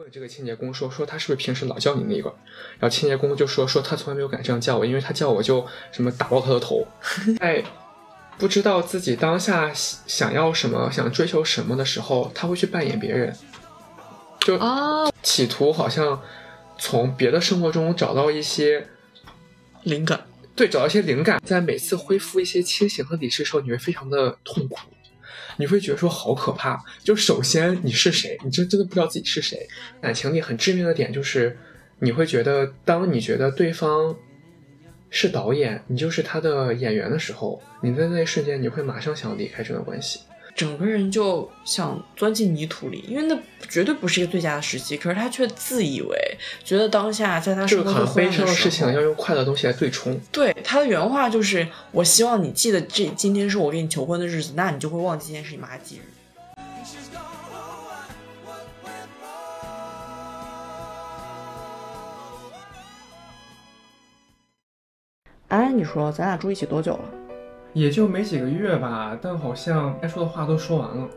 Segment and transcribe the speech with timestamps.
[0.00, 2.34] 问这个清洁工说说他是不是平时老叫你那个，
[2.78, 6.86] 然后清洁工就说说他从来没有敢这样叫我，因为他叫我就什么打爆他的头。
[7.38, 7.62] 在
[8.38, 13.36] 不知道自己当下想要什么、想追求什么的时候，他会去扮演别人，
[14.40, 14.58] 就
[15.22, 16.22] 企图好像
[16.78, 18.88] 从别的生活中找到一些
[19.82, 20.26] 灵感。
[20.56, 24.78] 对，找到一些灵感，在每次恢复一些清醒和理智的时候，你会非常的痛苦。
[25.60, 26.82] 你会觉得说好可怕。
[27.04, 29.68] 就首先你是谁，你真真的不知道自己是谁。
[30.00, 31.56] 感情里很致命的点就是，
[31.98, 34.16] 你会觉得当你觉得对方
[35.10, 40.20] 是导演，你就是他的演员的时候，你在那一瞬间你会马上想要离开这段关系。
[40.54, 44.96] 整个人就想钻进泥土里，因为那绝对不是一个最佳的时机。
[44.96, 50.20] 可是他却自以为觉得当下在他生活很悲伤的事情要用快乐的东西来对冲。
[50.30, 56.00] 对他的原话就是：“我希望你记得这今天是我给你求婚的日子，那你就会忘记今天是你妈忌日。”
[65.48, 67.19] 哎，你说咱俩住一起多久了？
[67.72, 71.08] 也就没几个月吧，但好像该说的话都说完了。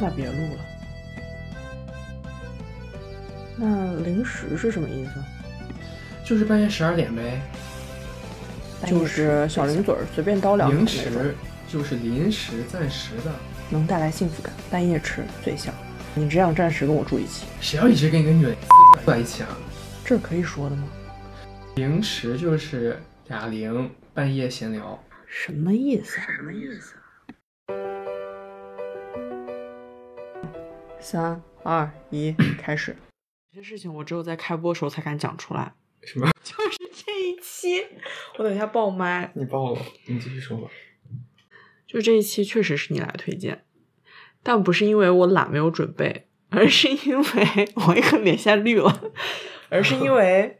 [0.00, 0.60] 那别录了。
[3.56, 5.12] 那零时是什么意思？
[6.24, 7.42] 就是半夜十二点呗。
[8.86, 10.76] 就是小零嘴儿，随便叨两句。
[10.76, 11.34] 临时
[11.68, 13.30] 就是临时、暂时的，
[13.68, 14.52] 能带来幸福感。
[14.70, 15.74] 半夜吃最香。
[16.14, 17.44] 你只想暂时跟我住一起？
[17.60, 19.48] 谁要一直跟一个女人住在一起啊？
[20.04, 20.84] 这可以说的吗？
[21.74, 22.98] 零时就是。
[23.30, 26.20] 哑铃半夜闲聊，什么意思？
[26.20, 26.96] 什么意思？
[30.98, 32.96] 三二一，开始。
[33.52, 35.72] 有些事情我只有在开播的时候才敢讲出来。
[36.02, 36.28] 什么？
[36.42, 37.86] 就是这一期，
[38.36, 39.30] 我等一下爆麦。
[39.36, 40.68] 你爆了，你继续说吧。
[41.86, 43.64] 就这一期确实是你来推荐，
[44.42, 47.24] 但不是因为我懒没有准备，而是因为
[47.86, 49.12] 我一个脸先绿了，
[49.68, 50.56] 而是因为。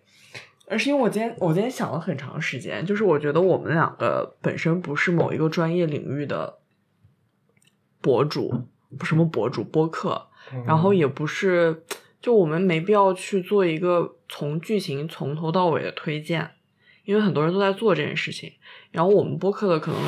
[0.70, 6.60] 而是因为我今天我今天想了很长时间，就是我觉得我们两个本身不是某一个专业领域的
[8.00, 10.28] 博主，不什么博主播客，
[10.64, 11.82] 然后也不是，
[12.22, 16.52] 就我们没必要去做一个从剧情从头到尾的推荐，
[17.04, 18.52] 因为很多人都在做这件事情。
[18.92, 20.00] 然后我们播客的可能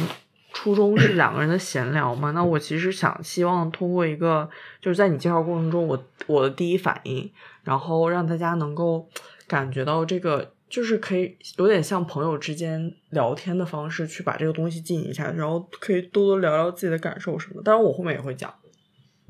[0.53, 4.49] 初衷是两个人的闲聊嘛，那我其实想希望通过一个
[4.81, 7.33] 就是在你介绍过程中，我我的第一反应，
[7.65, 9.09] 然后让大家能够。
[9.49, 17.63] 感觉到这个就是可以有点像朋友之间聊天的方式，去把这个东西进一下，然后可以多多聊聊自己的感受什么的。
[17.63, 18.55] 当然我后面也会讲，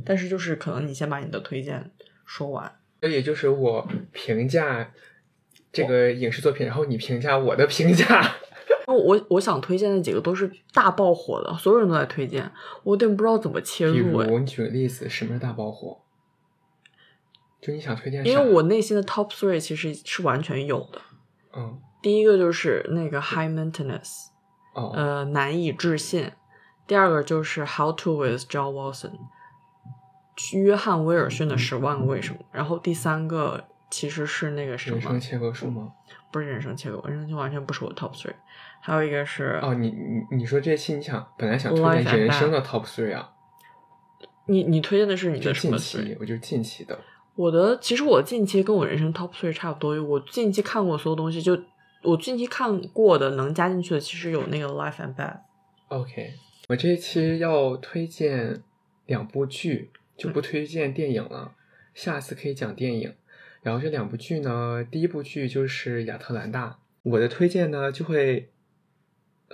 [0.04, 1.90] 但是就是可能你先把你的推荐
[2.24, 2.72] 说完。
[3.00, 4.92] 所以就是我评价
[5.72, 8.36] 这个影视作品，然后你评价我的评价。
[8.86, 12.48] 我我我想推荐的几个都是大爆火的，所有人都在推荐，
[12.84, 13.94] 我有点不知道怎么切入。
[13.94, 15.98] 比如你举个例子，什么是大爆火？
[17.60, 21.00] 就你想推荐，因为我内心的 top three 其实是完全有的。
[21.54, 24.28] 嗯，第一个就是那个 high maintenance，
[24.74, 26.32] 呃，难以置信。
[26.86, 29.12] 第二个就是 how to with John Watson，
[30.54, 32.40] 约翰威尔逊的十万个为什么。
[32.50, 34.96] 然后第三个其实是那个什么？
[34.96, 35.92] 人生切割术吗？
[36.32, 38.34] 不是人生切割，人生切割完全不是我 top three。
[38.80, 43.30] 还有一个是哦，你你你说这期你想本来想推荐人生的 top three 啊？
[44.46, 45.78] 你你推荐的是你的什么？
[45.78, 46.98] 近期，我就近期的。
[47.34, 51.58] 我的其实我近期跟我人生 top three 差不多，我近期看过所有东西，就
[52.02, 55.38] 我近期看过的能加进去的，其实有那个 Life and Bad。
[55.88, 56.34] OK，
[56.68, 58.62] 我这一期要推荐
[59.06, 61.54] 两部剧，就不推荐电影了，
[61.94, 63.14] 下次可以讲电影。
[63.62, 66.80] 然后这两部剧呢，第一部剧就是亚特兰大。
[67.04, 68.50] 我的推荐呢就会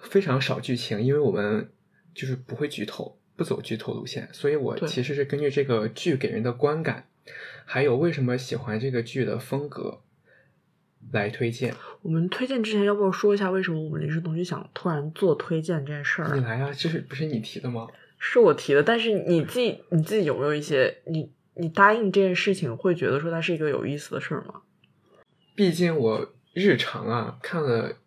[0.03, 1.71] 非常少剧情，因为我们
[2.15, 7.08] 就是不会剧透，不走剧透路线，所以我其实是根据这个剧给人的观感。
[7.71, 10.01] 还有为什么喜欢这个剧的风格
[11.13, 11.75] 来推荐？
[12.01, 16.35] 我们推荐之前要不要说一下为什么我们临时同学想突然做推荐这件事儿？
[16.35, 17.87] 你来啊，这是不是你提的吗？
[18.19, 24.63] 是我提的，但是你自己你自己有没有一些你你答应这件事情会觉得说它是一个有意思的事儿吗？
[25.55, 27.99] 毕竟我日常啊看了。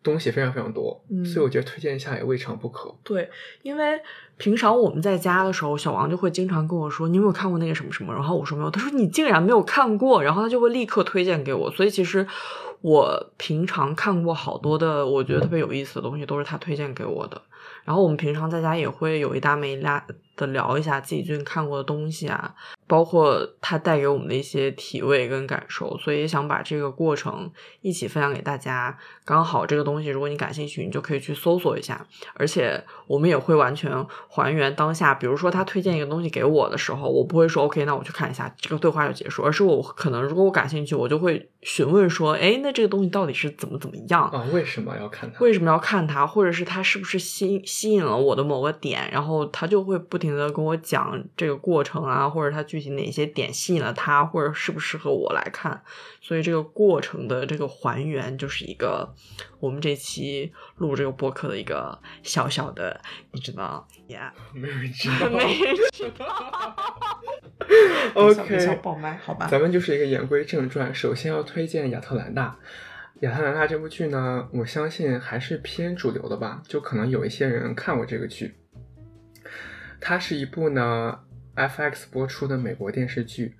[0.00, 2.96] 东西非常非常多，所以我觉得推荐一下也未尝不可。
[3.02, 3.28] 对，
[3.62, 4.00] 因为
[4.38, 11.70] 平常我们在家的时候，小王就会经常跟我说：“你有没有看过那个什么什么？”然后我说没有，他说：“你竟然没有看过？”然后他就会立刻推荐给我。
[11.70, 12.26] 所以其实
[12.80, 17.42] 我平常看过好多的我觉得特别有意思的东西，都是他推荐给我的。
[17.88, 20.04] 然后我们平常在家也会有一搭没一搭
[20.36, 22.54] 的聊一下自己最近看过的东西啊，
[22.86, 27.50] 包括它带给我们的一些体味跟感受，所以也想把这个过程
[27.80, 28.94] 一起分享给大家。
[29.24, 32.06] 刚好这个东西，如果你感兴趣，你就可以去搜索一下。
[32.34, 33.90] 而且我们也会完全
[34.28, 44.44] 还原当下，比如说他推荐一个东西给我的时候，我不会说 OK，那我去看一下，这个对话就结束，而是我可能如果我感兴趣，我就会询问说，哎，那这个东西到底是怎么怎么样啊？
[44.52, 45.40] 为什么要看它？
[45.40, 46.26] 为什么要看它？
[46.26, 49.08] 或者是它是不是吸吸引了我的某个点？
[49.12, 55.80] 然后他就会不停的跟我讲这个过程啊，或者他具体哪些点吸引了他，或者适不适合我来看。
[56.20, 59.14] 所以这个过程的这个还原，就是一个
[59.60, 66.76] 我们这期录这个播客的一个小小的，你知道？Yeah， 没人知 道， 没人知道。
[68.14, 69.46] OK，爆麦，好吧。
[69.46, 72.58] 咱们就是一个言归正传，首先要推荐亚特兰大。
[73.20, 78.54] 亚特兰大这部剧呢，我相信还是偏主流的吧，就可能有一些人看过这个剧。
[80.00, 81.20] 它是一部呢
[81.56, 83.54] FX 播出的美国电视剧，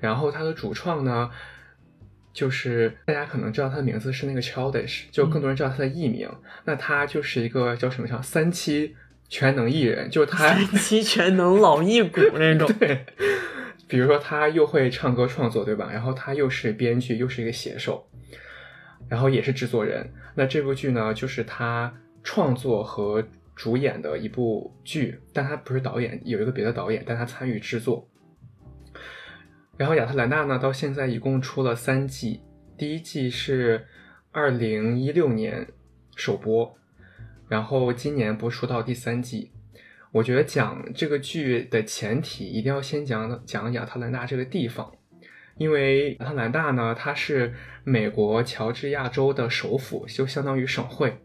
[0.00, 1.30] 然后它的主创呢。
[2.32, 6.28] 就是大家可能知道他的名字是那个 Childish，就更多人知道他的艺名。
[6.64, 8.96] 那他就是一个叫什么叫三期
[9.28, 12.68] 全能艺人，就是他三期全能老艺骨 那种。
[12.80, 13.06] 对，
[13.86, 15.88] 比如说他又会唱歌创作，对吧？
[15.92, 18.04] 然后他又是编剧，又是一个写手，
[19.08, 20.08] 然后也是制作人。
[20.34, 21.92] 那这部剧呢，就是他
[22.22, 23.24] 创作和
[23.54, 28.08] 主演的一部剧，但他不是导演，有一个别的导演，但他参与制作。
[29.76, 32.40] 然后亚特兰大呢，到现在一共出了三季，
[32.76, 33.86] 第一季是
[34.32, 35.66] 二零一六年
[36.16, 36.76] 首播，
[37.48, 39.52] 然后今年播出到第三季。
[40.12, 44.92] 我觉得讲这个剧的前提一定要先讲讲亚特兰大这个地方，
[45.56, 47.54] 因为亚特兰大呢，它是
[47.84, 51.18] 美国乔治亚州的首府，就相当于省会。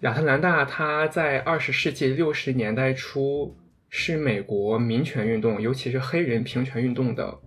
[0.00, 3.56] 亚特兰大它在二十世纪六十年代初
[3.88, 7.38] 是美国民权运动，尤其是黑人平权运动的。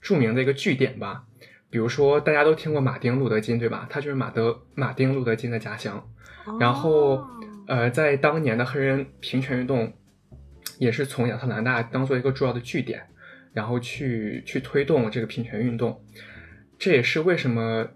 [0.00, 1.24] 著名的一个据点吧，
[1.68, 3.86] 比如说大家都听过马丁路德金对吧？
[3.90, 6.10] 他就是马德马丁路德金的家乡。
[6.58, 7.22] 然后，
[7.68, 9.92] 呃，在当年的黑人平权运动，
[10.78, 13.06] 也是从亚特兰大当做一个重要的据点，
[13.52, 16.00] 然后去去推动这个平权运动。
[16.78, 17.86] 这也是为什么，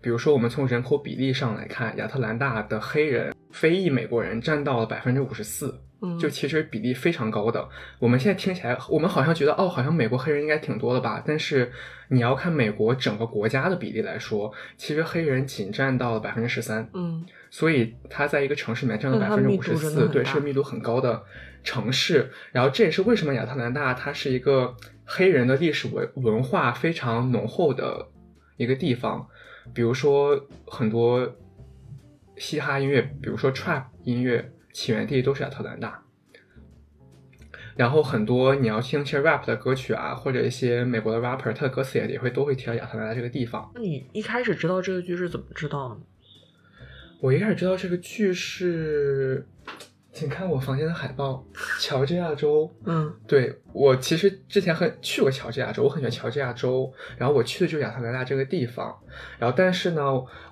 [0.00, 5.80] 比如说我们从人口比例上来看，亚特兰大的黑人非裔美国人占到了百分之五十四。
[6.18, 7.68] 就其实比例非常高的，
[7.98, 11.22] 我们现在听起来，我们好像觉得哦，好像美国黑人应该挺多的吧？
[11.24, 11.70] 但是
[12.08, 16.88] 你要看美国整个国家的比例来说，其实黑人仅占到了百分之十三。
[16.94, 21.22] 嗯，所以它在一个城市里面占了百分之五十四，对，是个密度很高的
[21.62, 22.30] 城市。
[22.52, 24.74] 然后这也是为什么亚特兰大它是一个
[25.04, 28.08] 黑人的历史文文化非常浓厚的
[28.56, 29.26] 一个地方。
[29.72, 31.36] 比如说很多
[32.36, 34.50] 嘻哈音乐，比如说 trap 音乐。
[34.74, 36.02] 起源地都是亚特兰大，
[37.76, 43.70] 然后很多你要听一些 rap 的歌曲啊，或者一些美国的 rapper，他的歌词也也会都会提到亚特兰大这个地方。
[43.74, 46.00] 那你一开始知道这个剧是怎么知道的？
[47.20, 49.46] 我一开始知道这个剧是。
[50.14, 51.44] 请看我房间的海报，
[51.80, 52.72] 乔治亚州。
[52.84, 56.90] 嗯，对我其实之前很去过乔治亚州，我很喜欢乔治亚州。
[57.18, 58.96] 然后我去的就是亚特兰大这个地方。
[59.40, 60.02] 然后但是呢，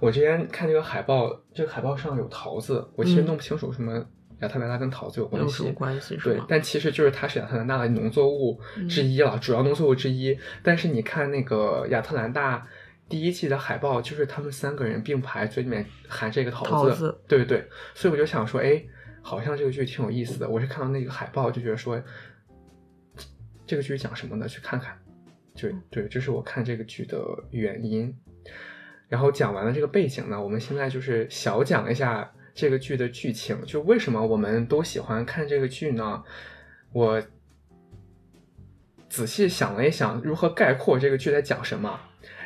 [0.00, 4.04] 我之前看这个海报，这个海报上有桃子，我其实弄不清楚什么
[4.40, 5.66] 亚特兰大跟桃子有关系。
[5.66, 6.16] 有关系？
[6.16, 10.36] 对，但其实就是它是亚特兰大的农作物之一了，主要农作物之一。
[10.64, 12.66] 但是你看那个亚特兰大
[13.08, 17.16] 第一季的海报，就是他们三个人并排，嘴里面含着一个桃子。
[17.28, 18.82] 对对对，所以我就想说，哎。
[19.22, 22.02] 好像这个剧挺有意思的，我是看到那个海报就觉得说，
[23.64, 24.98] 这个剧讲什么呢，去看看。
[25.54, 28.14] 就对，这是我看这个剧的原因。
[29.08, 33.62] 然后讲完了这个背景呢，我们现在就是小讲一下这个剧的剧情。
[33.66, 36.22] 就为什么我们都喜欢看这个剧呢？
[36.92, 37.22] 我
[39.08, 42.00] 仔细想了一想，如何概括这个剧在讲什么？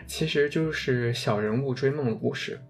[0.07, 2.61] 其实就是小人物追梦的故事。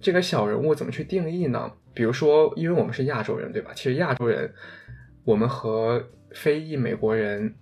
[0.00, 1.72] 这个小人物怎么去定义呢？
[1.94, 3.70] 比如说，因为我们是亚洲人，对吧？
[3.74, 4.52] 其实亚洲人，
[5.24, 7.54] 我们和非裔美国人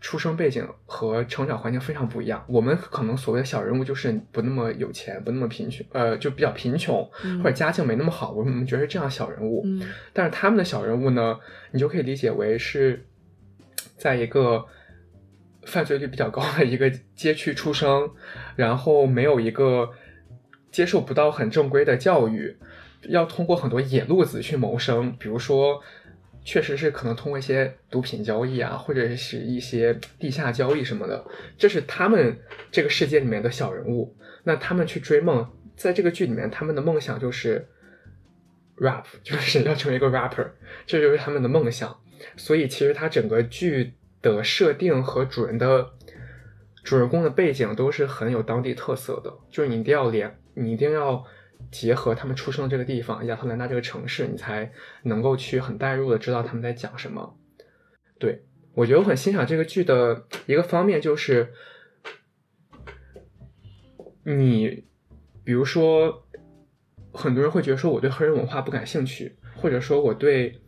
[0.00, 2.44] 出生背景和成长环境非常不一样。
[2.46, 7.02] 我们可能所谓的小人物就是不那么有钱，不那么贫穷，呃，就比较贫穷
[7.42, 8.32] 或者家境没那么好。
[8.32, 9.64] 我们觉得是这样小人物。
[10.12, 11.38] 但是他们的小人物呢，
[11.70, 13.06] 你就可以理解为是
[13.96, 14.64] 在一个
[15.64, 18.10] 犯罪率比较高的一个街区出生，
[18.56, 19.90] 然后没有一个
[20.70, 22.56] 接受不到很正规的教育。
[23.08, 25.82] 要通过很多野路子去谋生，比如说，
[26.44, 31.24] 确实是可能通过一些毒品交易啊，或者是一些地下交易什么的，
[31.58, 32.38] 这是他们
[32.70, 34.16] 这个世界里面的小人物。
[34.44, 37.66] 那他们去追梦，在这个剧里面，他们的梦想就是
[38.76, 40.48] rap， 就是要成为一个 rapper，
[40.86, 41.94] 这就是他们的梦想。
[42.36, 45.90] 所以其实它整个剧的设定和主人的
[46.82, 51.24] 主人公的背景都是很有当地特色的，就是你一定要连，你一定要
[51.70, 54.70] 结合他们出生的这个地方亚特兰大这个城市，你才
[55.04, 57.36] 能够去很带入的知道他们在讲什么。
[58.18, 61.52] 对我觉得我很欣赏这个剧的一个方面就是，
[64.24, 64.84] 你
[65.44, 66.26] 比如说
[67.12, 70.60] 很多人会觉得说我对黑人文化不感兴趣，或者说我对。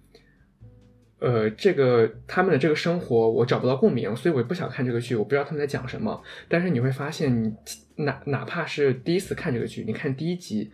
[1.24, 6.20] 呃，这个他们的这个生活我找不到共鸣，所以我也不想看这个剧，我不知道他们在讲什么。
[6.48, 7.54] 但是你会发现，你
[7.96, 10.70] 哪哪怕是第一次看这个剧，你看第一集，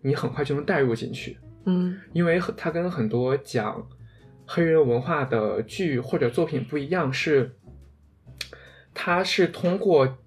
[0.00, 3.86] 你很快就能带入进去，嗯因为它跟很多讲
[4.46, 7.52] 黑人文化的剧或者作品不一样，是
[8.94, 10.18] 它是通过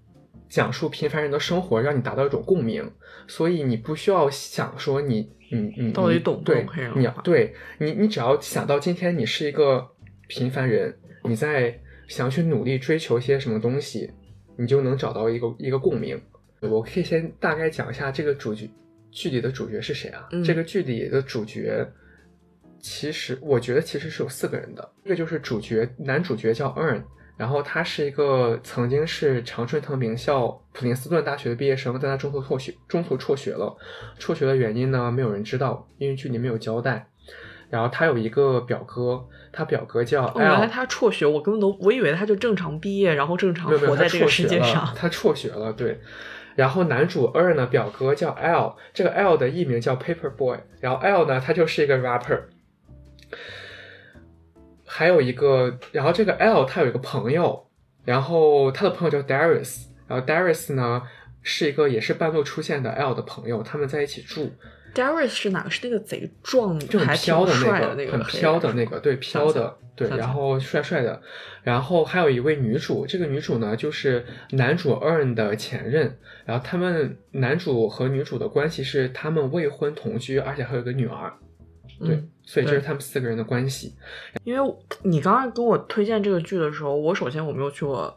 [0.47, 2.91] 讲述平凡人的生活，让你达到一种共鸣，
[3.27, 9.89] 所以你不需要想说你你你你到底懂不懂黑人文化对你你只要想到今天你是一个
[10.27, 14.11] 平凡人，你在想去努力追求一些什么东西，
[14.57, 16.21] 你就能找到一个一个共鸣。
[16.65, 18.69] 我可以先大概讲一下这个主角
[19.11, 20.27] 剧里的主角是谁啊？
[20.31, 21.87] 嗯这个剧里的主角，
[22.79, 24.91] 其实我觉得其实是有四个人的。
[25.03, 27.01] 一个就是主角，男主角叫 Earn，
[27.37, 33.75] 然后他是一个曾经是常春藤名校普林斯顿大学的毕业生，但他中途辍学，中途辍学了。
[34.19, 37.07] 辍学的原因呢，没有人知道，因为剧里没有交代。
[37.67, 44.93] 然后他有一个表哥，他表哥叫哦，原来、他辍学，我根本都我以为他就正常毕业，然后正常活在这个世界上。
[44.95, 45.99] 他辍学了，对。
[46.55, 52.41] 然后男主 R 呢，表哥叫 L，这个 L 的艺名叫 Paper Boy，然后 L 呢，他就是一个 rapper。
[54.85, 57.67] 还有一个，然后这个 L 他有一个朋友，
[58.05, 61.03] 然后他的朋友叫 Darius，然后 Darius 呢
[61.41, 64.53] 是一个也是半路出现的 L 的朋友，他们在一起住，
[64.95, 65.69] Darius 是哪个？
[65.69, 67.53] 是那个贼壮，就很还飘的
[67.95, 71.21] 那个很飘的那个，对，飘的对，然后帅帅的，
[71.63, 81.33] 然后还有一位女主，这个女主呢就是男主 Earn 的前任，然后他们男主和女主的关系是他们未婚同居，而且还有个女儿，
[81.99, 83.95] 对，嗯所以这是他们四个人的关系。
[84.43, 88.15] 因为你刚刚跟我推荐这个剧的时候，我首先我没有去过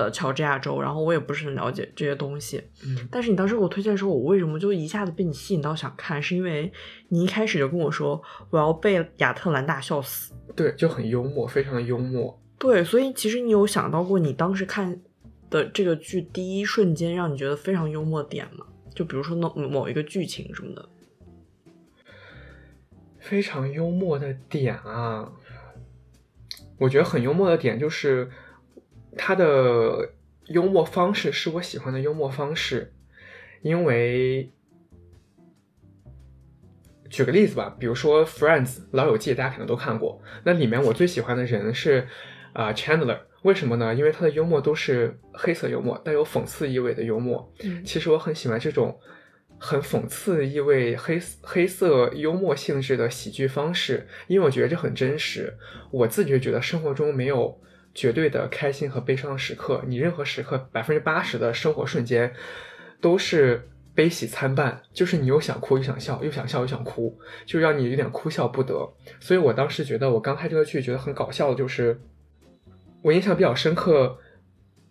[0.00, 2.62] 呃乔治亚州，然后我也不是很了解这些东西。
[2.82, 6.22] 嗯，但是你当时给我推荐的时候，我为什么就一下子被你吸引到想看？
[6.22, 6.72] 是因为
[7.08, 10.32] 你一开始就跟我说我要被亚特兰大笑死。
[10.56, 12.40] 对，就很幽默，非常的幽默。
[12.58, 15.00] 对，所以其实你有想到过你当时看
[15.50, 18.66] 的这个剧第一瞬间让你觉得非常幽默的点吗？
[18.94, 20.88] 就比如说某某一个剧情什么的。
[23.18, 25.30] 非常幽默的点啊，
[26.78, 28.30] 我觉得很幽默的点就是
[29.16, 30.12] 他的
[30.46, 32.92] 幽默方式是我喜欢的幽默方式，
[33.62, 34.50] 因为
[37.08, 42.06] 举个例子吧，比如说《Friends》老友记，大家可能都看过，那里面我最喜欢的人是
[42.52, 43.94] 啊、呃 Chandler，为什么呢？
[43.94, 47.52] 因为他的幽默都是黑色幽默，带有讽刺意味的幽默。
[47.64, 48.98] 嗯其实我很喜欢这种
[49.58, 55.52] 很讽刺意味、黑黑色幽默性质的喜剧方式，因为我觉得这很真实。
[55.90, 57.60] 我自己觉得生活中没有
[57.94, 62.32] 绝对的开心和悲伤的时刻，你任何时刻百分之八十的生活瞬间
[63.00, 68.88] 都是悲喜参半，就是你又想哭又想笑，又想笑又想哭，就让你有点哭笑不得。
[69.18, 72.00] 所以我当时觉得，我刚看这个剧觉得很搞笑的，就是
[73.02, 74.16] 我印象比较深刻，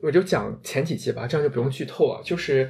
[0.02, 2.22] 我就讲前几集吧，这样就不用剧透了。
[2.24, 2.70] 就是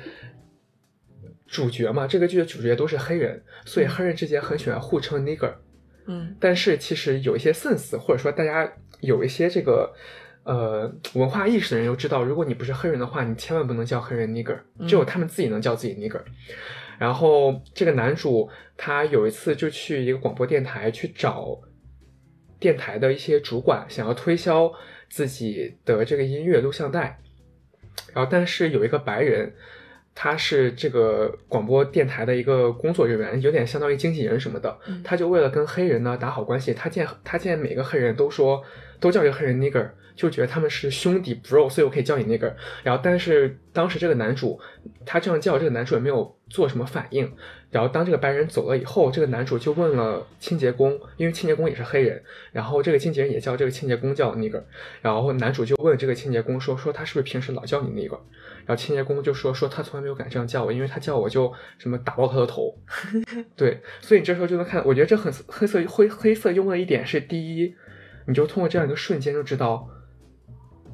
[1.47, 5.55] 主角嘛，这个剧的主角都是黑人，所以黑人之间很喜欢互称 nigger。
[6.05, 8.71] 嗯但是其实有一些 sense，或者说大家
[9.01, 9.93] 有一些这个
[10.43, 16.21] 呃文化意识的人又知道，如果你不是黑人的话，你千万不能叫黑人 nigger，嗯只有他们自己能叫自己 nigger。
[16.97, 21.59] 然后这个男主他有一次就去一个广播电台去找
[22.59, 24.71] 电台的一些主管，想要推销
[25.09, 27.19] 自己的这个音乐录像带，
[28.13, 29.53] 然后但是有一个白人。
[30.21, 34.77] 他是这个广播电台的一个工作人员，有点相当于经纪人什么的。
[34.85, 38.61] 嗯他就为了跟黑人呢打好关系，他见他见每个黑人都说
[38.99, 42.53] 都叫一个黑人 nigger，就觉得他们是兄弟 bro，所以我可以叫你 nigger。
[42.83, 44.59] 然后但是当时这个男主
[45.05, 47.31] 他这样叫，这个男主也没有做什么反应。
[47.71, 52.19] 然后当这个白人走了以后，这个男主就问了清洁工，因为清洁工也是黑人，
[52.51, 54.63] 然后这个清洁人也叫这个清洁工叫 nigger。
[55.03, 58.17] 然后男主就问这个清洁工说说他是不是平时老叫你 nigger？
[58.65, 62.75] 然后清洁工就说说他从来没有敢这样叫我，因为他叫我就什么打爆他的头。
[63.55, 67.75] 对，所以你这时候就能看，我觉得这很黑色灰黑色幽默的一点是，第一，
[68.29, 69.89] 你就通过这样一个瞬间就知道，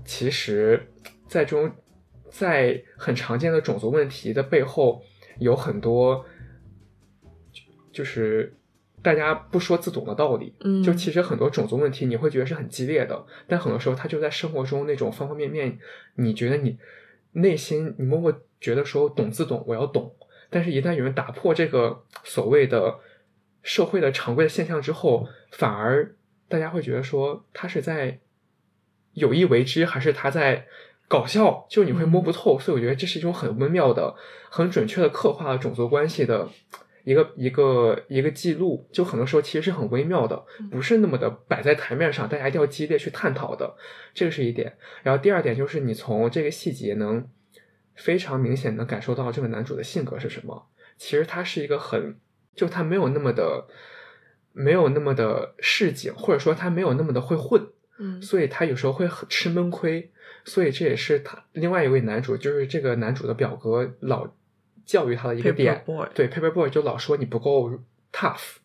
[0.05, 0.87] 其实，
[1.27, 1.69] 在这种
[2.29, 5.01] 在很常见的种族问题的背后，
[5.39, 6.25] 有很多
[7.51, 7.61] 就
[7.91, 8.55] 就是
[9.01, 10.81] 大家不说自懂的道理，嗯。
[10.81, 15.77] 就其实很多种族问题你会觉得是很激烈的，但很多时候它就在生活中那种方方面面，
[16.15, 16.77] 你觉得你
[17.33, 20.15] 内心你默默觉得说懂自懂，我要懂，
[20.49, 22.99] 但是一旦有人打破这个所谓的
[23.61, 26.15] 社会的常规的现象之后，反而
[26.47, 28.19] 大家会觉得说他是在
[29.13, 30.67] 有意为之，还是他在
[31.07, 32.59] 搞笑，就你会摸不透。
[32.59, 34.15] 所以我觉得这是一种很微妙的、
[34.49, 36.49] 很准确的刻画了种族关系的
[37.03, 38.87] 一个一个一个记录。
[38.91, 43.75] 就很多时候其实是很微妙的，不是那么的摆在台面上，大家一定要激烈去探讨的。
[44.13, 44.77] 这个是一点。
[45.03, 47.27] 然后第二点就是你从这个细节能
[47.95, 50.67] 非常明显的感受到这个男主的性格是什么。
[50.97, 52.17] 其实他是一个很，
[52.55, 53.67] 就他没有那么的，
[54.55, 57.67] 没有那么的市井，或者说他没有那么的会混，
[57.99, 60.11] 嗯所以他有时候会很吃闷亏。
[60.47, 64.27] 所以这也是他另外一位男主，就是这个男主的表哥老
[64.85, 65.83] 教育他的一个 Paper 点。
[65.83, 67.71] Boy 对，Paperboy 就老说你不够
[68.13, 68.57] tough，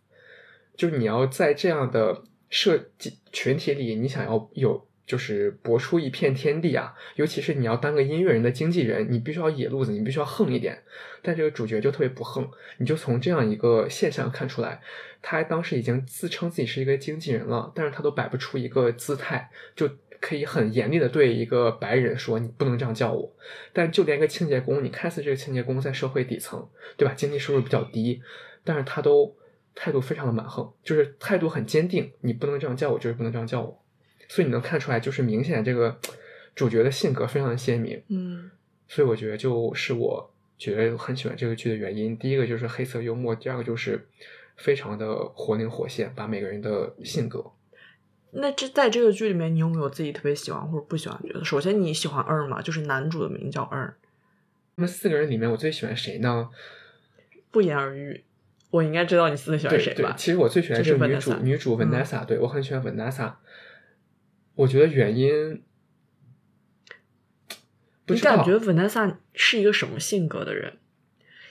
[0.76, 2.90] 就是你要在这样的社
[3.32, 10.80] 群体里，你想要有就是搏出一片天地啊，尤其是你要当个音乐人的经纪人，你必须要野路子，你必须要横一点。
[11.20, 12.48] 但这个主角就特别不横，
[12.78, 14.80] 你就从这样一个现象看出来，
[15.20, 19.90] 他当时已经自称自己是一个经纪人了，但是他都摆不出一个姿态，就
[20.20, 23.34] 可以很严厉的对一个白人说你不能这样叫我。
[23.72, 27.12] 但就连一个清洁工，你看似这个清洁工在社会底层，对吧？
[27.14, 28.22] 经济收入比较低，
[28.62, 29.34] 但是他都
[29.74, 33.82] 态度非常的蛮横，就是态度很坚定，你不能这样叫我，就是不能这样叫我。
[34.30, 35.98] 所以你能看出来，就是明显这个
[36.54, 38.00] 主角的性格非常的鲜明。
[38.08, 38.48] 嗯
[38.86, 42.16] 所以我觉得就是我觉得很喜欢这个剧的原因。
[42.16, 44.06] 第一个就是黑色幽默，第二个就是
[44.56, 47.44] 非常的活灵活现，把每个人的性格。
[48.30, 51.44] 那这在这个剧里面，你有没有自己特别喜欢或者不喜欢的角色？
[51.44, 52.62] 首先，你喜欢 Earn 吗？
[52.62, 53.94] 就是男主的名叫 Earn，
[54.76, 56.50] 那么四个人里面，我最喜欢谁呢？
[57.50, 58.22] 不言而喻。
[58.70, 60.14] 我应该知道你最喜欢对对谁吧，？
[60.16, 63.32] 其实我最喜欢就是这个女主女主嗯 Vanessa，、对我很喜欢 Vanessa。
[64.54, 65.62] 我觉得原因
[68.06, 70.78] 不知道，你感觉 Vanessa 是一个什么性格的人？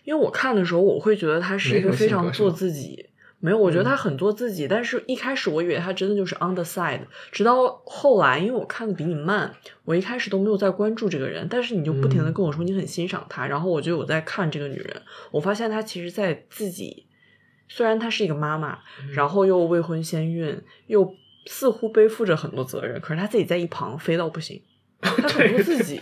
[0.03, 3.07] 因为我看的时候，我会觉得他是一个非常做自己。
[3.41, 6.99] 没有，我觉得他很做自己，但是一开始我以为他真的就是 on the side，
[7.31, 17.07] 直到后来，因为我看的比你慢，我一开始都没有在关注这个人，但是你就不停的嗯跟我说你很欣赏他，然后我就有在看这个女人，我发现她其实在自己，
[17.69, 21.15] 虽然她是一个妈妈，嗯然后又未婚先孕，又
[21.51, 24.63] 似乎背负着很多责任，可是他自己在一旁飞到不行，
[25.01, 25.99] 他很做自己，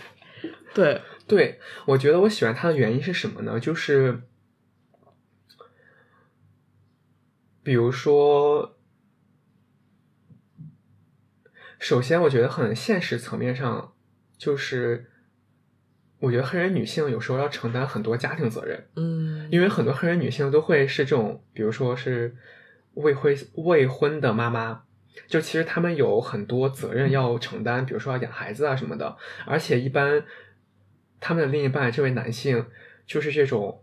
[0.74, 3.58] 对，对，我觉得我喜欢他的原因是什么呢？
[3.58, 4.20] 就是，
[7.62, 8.76] 比如说，
[11.78, 13.94] 首先我觉得很现实层面上，
[14.36, 15.10] 就是
[16.18, 22.36] 我觉得黑人女性有时候要承担很多家庭责任，嗯，因为很多黑人女性都会是这种，比如说是
[22.92, 24.84] 未婚未婚的妈妈，
[25.26, 30.24] 就其实他们有很多责任要承担，比如说要养孩子啊什么的，而且一般
[31.20, 32.66] 他们的另一半这位男性
[33.06, 33.82] 就是这种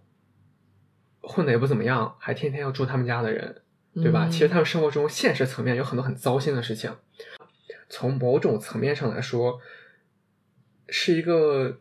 [1.21, 3.62] 混的也不怎么样，还天天要住他们家的人，
[3.95, 4.28] 对吧？
[4.28, 6.95] 嗯其实他们生活中现实层面有很多很糟心的事情，
[7.89, 9.60] 从某种层面上来说，
[10.88, 11.80] 是一个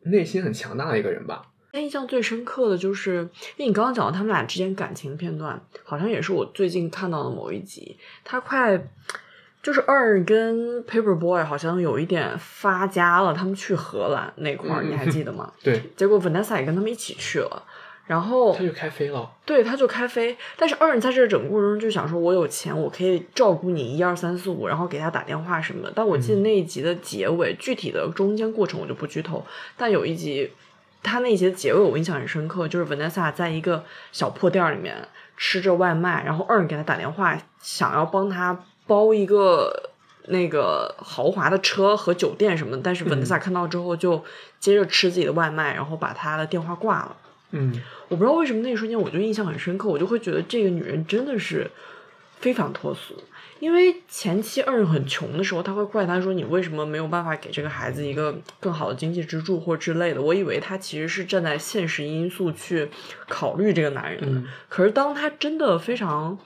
[0.00, 1.50] 内心很强大的一个人吧。
[1.80, 7.96] 印象最深刻的就是，因为你刚刚讲到他们俩之间感情片段，好像也是我最近看到的某一集。
[8.22, 8.80] 他快
[9.62, 15.52] 就是二跟 Paperboy 好像有一点发家了，他们去荷兰那块儿，嗯你还记得吗？
[15.62, 17.64] 对，结果 Vanessa 也跟他们一起去了，
[18.06, 19.30] 然后他就开飞了。
[19.46, 20.36] 对，他就开飞。
[20.56, 25.92] 但是二在这整个过程中就想说，我有钱，我可以照顾你一二三四五，然后给他打电话什么的。
[25.96, 29.44] 但我记得那一集的结尾，具体的中间过程我就不剧透。
[29.78, 30.52] 但有一集，
[31.04, 39.90] 他那一集的结尾我印象很深刻，就是 Vanessa 在一个小破店里面吃着外卖，然后二给他打电话，想要帮他包一个。
[40.28, 44.24] 那个豪华的车和酒店什么的，但是 Vanessa 看到之后就
[44.58, 47.14] 接着吃自己的外卖，然后把他的电话挂了。
[47.50, 51.70] 嗯，我不知道为什么那一瞬间我就印象很深刻，我就会觉得这个女人真的是
[52.40, 53.22] 非常脱俗。
[53.64, 60.20] 因为前期二人很穷的时候，他会怪他说你为什么没有办法给这个孩子一个更好的经济支柱或之类的。
[60.20, 62.90] 我以为他其实是站在现实因素去
[63.26, 66.38] 考虑这个男人的，嗯可是当他真的非常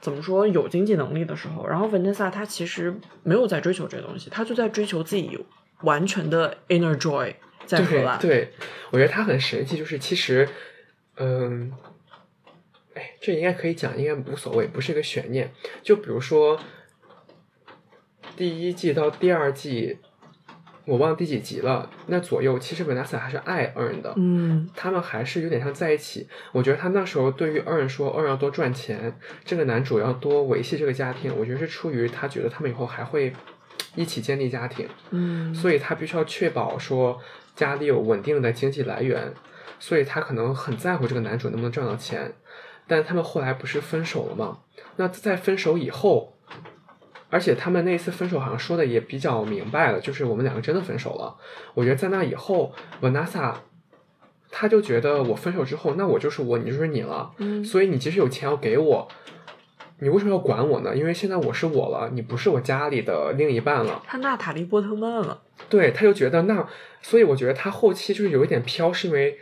[0.00, 5.38] 怎么说有经济能力的时候，然后 Vanessa 她其实没有在追求这个东西，他就在追求自己
[5.82, 7.34] 完全的 inner joy
[7.66, 8.18] 在荷兰。
[8.18, 8.50] 对对，
[8.90, 10.48] 我觉得他很神奇，就是其实，
[11.16, 11.93] 嗯，哎，
[13.24, 15.50] 这应该可以讲，应该无所谓，不是一个悬念。
[15.82, 16.60] 就比如说，
[18.36, 19.96] 第一季到第二季，
[20.84, 26.28] 我忘第几集了，那左右其实 Vanessa 还是爱 Earn 的，嗯他们还是有点像在一起。
[26.52, 33.32] 我觉得他那时候对于 Earn 说 Earn 要多赚钱，这个男主要多维系这个家庭，我觉得是出于他觉得他们以后还会
[33.94, 37.18] 一起建立家庭，嗯，所以他必须要确保说
[37.56, 39.32] 家里有稳定的经济来源，
[39.78, 42.34] 所以他可能很在乎这个男主能不能赚到钱。
[42.86, 44.58] 但他们后来不是分手了吗？
[44.96, 46.34] 那在分手以后，
[47.30, 51.36] 而且他们那次分手好像说的也比较明白了，就是我们两个真的分手了。
[51.74, 53.54] 我觉得在那以后，Vanessa
[54.50, 57.32] 他就觉得我分手之后，那我就是我，你就是你了。
[57.38, 59.08] 嗯所以你即使有钱要给我，
[59.98, 60.94] 你为什么要管我呢？
[60.94, 64.00] 因为现在我是我了，你不是我家里的另一半了。
[64.06, 66.68] 他娜塔莉波特曼了，对，他就觉得那，
[67.02, 69.36] 所以我觉得他后期就是有一点飘，是因为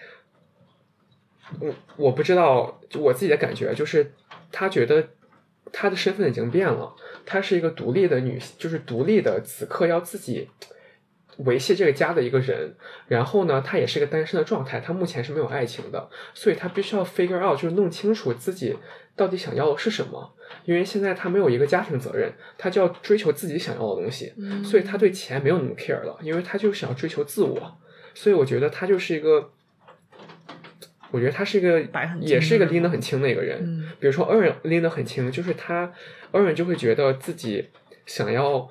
[1.61, 4.13] 我我不知道，就我自己的感觉就是
[4.51, 5.09] 他觉得
[5.73, 10.49] 他的身份已经变了，她是一个独立的女，就是独立的，此刻要自己
[11.39, 12.75] 维系这个家的一个人。
[13.09, 18.77] 然后呢，她也是一个单身的状态，她目前是没有爱情的，所以她必须要 figure out，就是弄清楚自己
[19.17, 20.35] 到底想要的是什么。
[20.67, 24.35] 因为现在她没有一个家庭责任，她就要追求自己想要的东西。
[24.37, 27.79] 嗯所以他对钱没有那么 care 了，因为他就想要追求自我，
[28.15, 29.51] 所以我觉得他就是一个，
[31.13, 31.81] 我觉得他是一个
[32.21, 33.61] 也是一个拎得很轻的一个人。
[33.63, 35.93] 嗯比如说 e r 拎得很轻，就是他
[36.33, 37.69] e r 就会觉得自己
[38.05, 38.69] 想要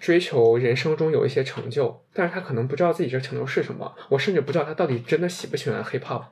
[0.00, 3.94] 追求人生中有一些成就，但是他可能不知道自己这成就是什么。
[4.08, 6.22] 我甚至不知道他到底真的喜不喜欢 hip hop，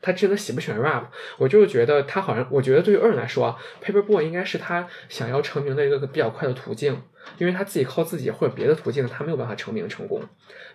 [0.00, 1.04] 他真的喜不喜欢 rap。
[1.36, 7.02] 我就是觉得他好像，我觉得对于 e r 来说啊，Paperboy 应该是他想要成名的一个比较快的途径，
[7.38, 10.22] 因为他自己靠自己或者别的途径，他没有办法成名成功，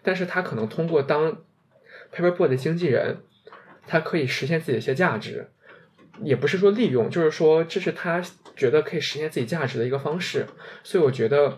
[0.03, 1.37] 但是他可能通过当
[2.13, 3.17] Paperboy 的经纪人，
[3.87, 5.49] 他可以实现自己的一些价值。
[6.21, 8.21] 也不是说利用，就是说这是他
[8.55, 10.45] 觉得可以实现自己价值的一个方式。
[10.83, 11.57] 所以我觉得，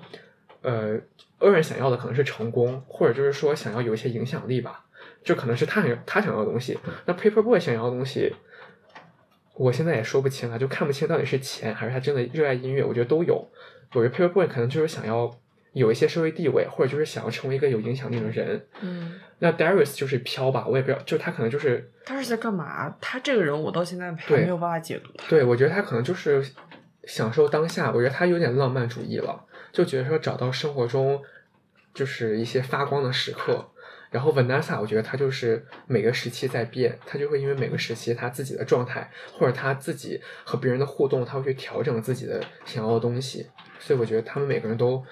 [0.62, 0.98] 呃，
[1.40, 4.86] 欧人想要的可能是成功，或者就是说想要有一些影响力吧，
[5.26, 6.80] 这可能是他想他想要的东西。
[7.06, 8.34] 那 Paperboy 想要的东西，
[9.56, 12.82] 我现在也说不清了，就看不清到底是钱还是他真的热爱音乐。
[12.82, 13.52] 我觉得都有。
[13.92, 15.30] 我觉得 Paperboy 可能就是想要
[15.76, 18.66] 有一些社会地位，或者就是想要成为一个有影响力的人。
[18.82, 22.96] 嗯，那 Darius 就是飘吧，我也不知道，就他可能就是他是在干嘛？
[23.02, 25.28] 他这个人我到现在还没有办法解读他。
[25.30, 26.44] 对，我觉得他可能就是
[27.04, 31.22] 享受当下，我觉得他有点浪漫主义了，就觉得说找到生活中
[31.94, 33.72] 就是一些发光的时刻。
[34.12, 43.46] 然后 Vanessa，我觉得他就是每个时期在变，他就会因为每个时期他自己的状态或者他自己和别人的互动，他会去调整自己的想要的东西。
[43.78, 45.04] 所以我觉得他们每个人都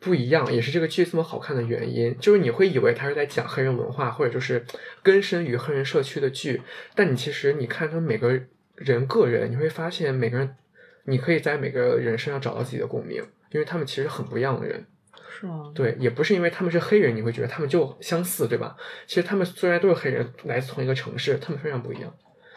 [0.00, 2.16] 不一样，也是这个剧这么好看的原因。
[2.18, 4.64] 就是你会以为他是在讲黑人文化，或者就是
[5.02, 6.62] 根深于黑人社区的剧，
[6.94, 8.40] 但你其实你看他们每个
[8.76, 10.56] 人个人，你会发现每个人，
[11.04, 14.86] 你可以在每个人身上找到自己的共鸣，因为他们其实很不一样的人。
[15.28, 15.70] 是吗？
[15.74, 18.76] 对，也不是因为他们是黑人，你会觉得他们就相似，对吧？
[19.06, 22.14] 其实他们虽然都是黑人，来自同一个城市，他们非常不一样，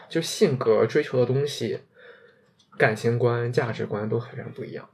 [0.10, 1.80] 就性格、追求的东西、
[2.78, 4.90] 感情观、价值观都非常不一样。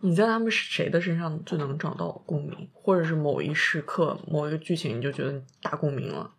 [0.00, 6.30] 你在他们谁的身上最能找到共鸣，或者是某一时刻、某一个剧情，你就觉得大共鸣了？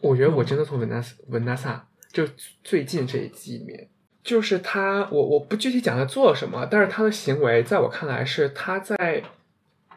[0.00, 2.24] 我觉得我真的从文纳斯文纳萨就
[2.62, 3.88] 最近这一季里面，
[4.22, 9.24] 就是他，我我不具体讲他做了什么，但是他的行为在我看来是他在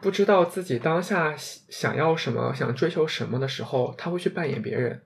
[0.00, 5.00] 不知道自己当下想要什么、想追求什么的时候，他会去扮演别人。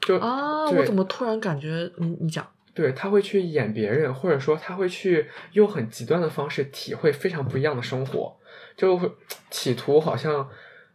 [0.00, 8.36] 就啊，我怎么突然感觉你你讲，对，他会去演别人，或者说他会去用很极端的方式体会非常不一样的生活，
[8.76, 9.10] 就会
[9.50, 10.48] 企图好像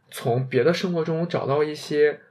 [0.10, 2.22] 从别的生活中找到一些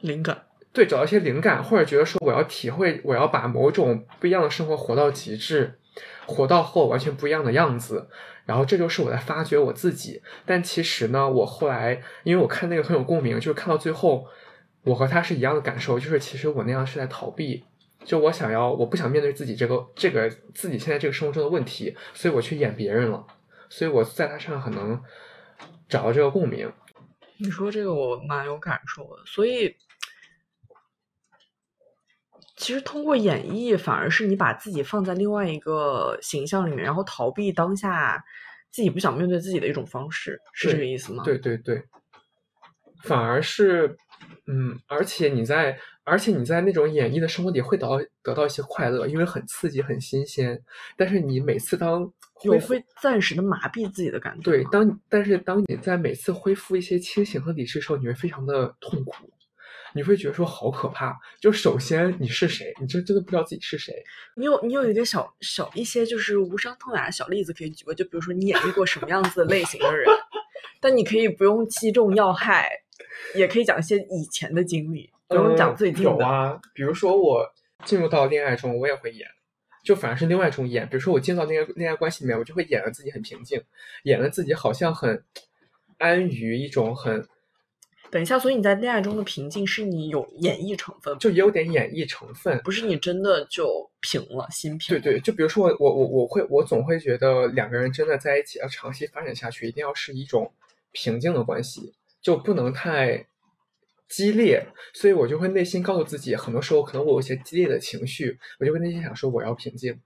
[0.00, 0.44] 灵感？
[0.72, 5.78] 对，找到一些灵感，或者觉得说我要体会，我要把某种不一样的生活活到极致，
[6.26, 8.08] 活到和我完全不一样的样子，
[8.44, 10.22] 然后这就是我在发掘我自己。
[10.46, 14.26] 但其实呢，我后来因为我看那个很有共鸣，就是看到最后，
[14.84, 17.64] 我和他是一样的感受，就是其实我那样是在逃避。
[18.04, 23.26] 就我想要，我不想面对自己这个这个自己现在这个生活中的问题，所以我去演别人了。
[23.68, 25.00] 所以我在他身上很能
[25.88, 26.72] 找到这个共鸣。
[27.36, 29.76] 你说这个我蛮有感受的，所以
[32.56, 38.22] 其实通过演绎，反而是你把自己放在另外一个形象里面，然后逃避当下
[38.70, 41.22] 自己不想面对自己的一种方式，是这个意思吗？
[41.24, 41.82] 对对对，
[43.04, 43.96] 反而是，
[44.46, 50.60] 嗯，而且你在，而且你在那种演绎的生活里会得到得到一些快乐，因为很刺激、很新鲜。
[50.96, 52.00] 但是你每次当
[52.42, 54.42] 有恢复会暂时的麻痹自己的感觉。
[54.42, 59.30] 对，当但是当你在每次恢复一些清醒和理智的时候，你会非常的痛苦，
[59.94, 61.16] 你会觉得说好可怕。
[61.40, 63.94] 就首先你是谁，你真真的不知道自己是谁。
[64.34, 70.08] 你有你有一个小小一些就是无伤痛雅的小例子可以举个，就比如说你演绎过什么样子类型的人，
[70.80, 72.70] 但你可以不用击中要害，
[73.34, 76.10] 也可以讲一些以前的经历，不用讲最近的。
[76.10, 77.46] 有啊，比如说我
[77.84, 79.26] 进入到恋爱中，我也会演。
[79.82, 83.62] 就反而是另外一种演，比如说我进到恋爱恋爱关系里面，我就会演了自己很平静，
[84.02, 85.24] 演了自己好像很
[85.96, 87.26] 安于一种很。
[88.10, 94.88] 等一下，所以你在恋爱中的平静是你有演绎成分，就也有点演绎成分，不是你真的就平了心平。
[94.88, 100.52] 对对，就比如说我我我我会我总会觉得两个人真的在一起要长期发展下去，一定要是一种
[100.90, 103.26] 平静的关系，就不能太。
[104.12, 109.96] 激烈，所以我就会内心告诉自己，很多时候可能我有一些激烈的情绪，我就会内心想说我要平静，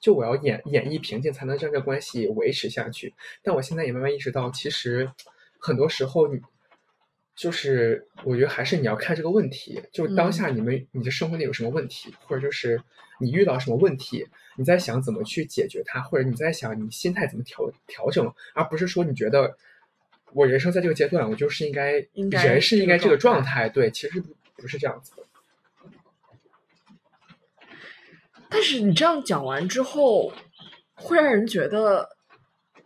[0.00, 3.14] 就我要演演绎平静，才能让这关系维持下去。
[3.40, 5.08] 但我现在也慢慢意识到，其实
[5.60, 6.40] 很多时候你
[7.36, 12.82] 就是我觉得还是你要看这个问题，就当下你们你的生活里有什么问题，或者就是
[13.20, 19.56] 你遇到什么问题，你在想怎么去解决它，或者你在想你心态怎么调调整，而不是说你觉得。
[20.34, 21.92] 我人生在这个阶段，我就是应该，
[22.42, 23.68] 人是应该这个状态。
[23.68, 25.22] 对，其实不不是这样子的。
[28.48, 30.32] 但是你这样讲完之后，
[30.94, 32.08] 会让人觉得，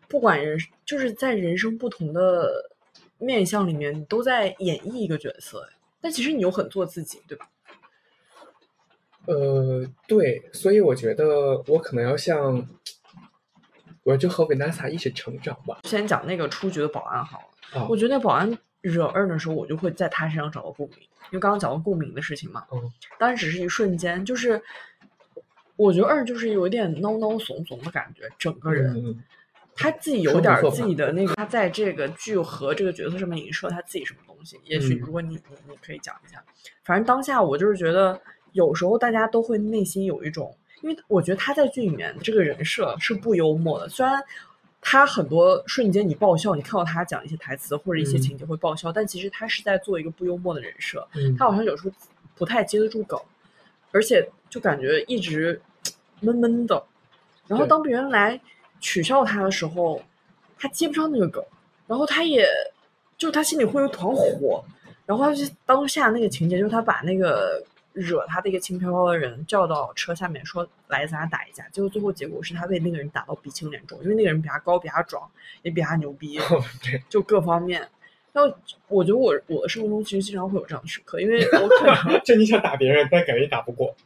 [0.08, 2.70] 不管人就是在人生不同的
[3.18, 5.68] 面相里面，你都在演绎一个角色。
[6.00, 7.48] 但其实你又很做自己，对吧？
[9.26, 12.66] 呃，对，所以我觉得我可能要像。
[14.06, 15.80] 我就和维纳萨一起成长吧。
[15.82, 17.86] 先讲那个出局的保安好了。
[17.88, 22.64] 我觉得那保安惹二的时候，我就会在他身上找到共鸣，因为刚刚讲到共鸣的事情嘛。
[22.70, 22.80] 嗯。
[23.18, 24.62] 当然只是一瞬间，就是
[25.74, 29.20] 我觉得二就是有一点孬孬怂怂的感觉，整个人
[29.74, 34.56] 他自己有点自己的那个，他在这个剧和这个角色上面影射他自己什么东西。
[34.62, 36.40] 也许如果你你你可以讲一下，
[36.84, 38.20] 反正当下我就是觉得
[38.52, 40.56] 有时候大家都会内心有一种。
[40.86, 44.22] 因为我觉得他在剧里面这个人设是不幽默的，虽然
[44.80, 51.04] 他很多瞬间你爆笑，你看到他讲一些台词或者一些情节会爆笑，但其实他是在做一个不幽默的人设。
[51.36, 51.94] 他好像有时候
[52.36, 53.20] 不太接得住梗，
[53.90, 55.60] 而且就感觉一直
[56.20, 56.80] 闷闷的。
[57.48, 58.40] 然后当别人来
[58.78, 60.00] 取笑他的时候，
[60.56, 61.44] 他接不上那个梗，
[61.88, 62.46] 然后他也
[63.18, 64.64] 就他心里会有团火，
[65.04, 67.60] 然后他就当下那个情节就是他把那个。
[67.96, 75.26] 惹他的一个轻飘飘的人叫到车下面说：“来，咱俩打一架。”结果最后结果是他被那个人打到鼻青脸肿，因为那个人比他高、比他壮，
[75.62, 76.38] 也比他牛逼，
[77.08, 77.88] 就各方面。
[78.34, 78.54] 然后
[78.88, 83.96] 我觉得我我的生活中其实经常会有这样的时刻，因为 我可能 就你想打别人，但感觉你打不过。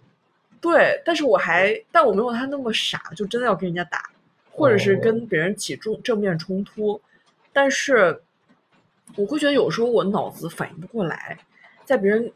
[0.61, 4.09] 对，但是我还但我没有他那么傻，就真的要跟人家打，
[4.53, 7.01] 或者是跟别人起正正面冲突。
[7.53, 8.23] 但是
[9.17, 11.37] 我会觉得有时候我脑子反应不过来，
[11.85, 12.31] 在别人。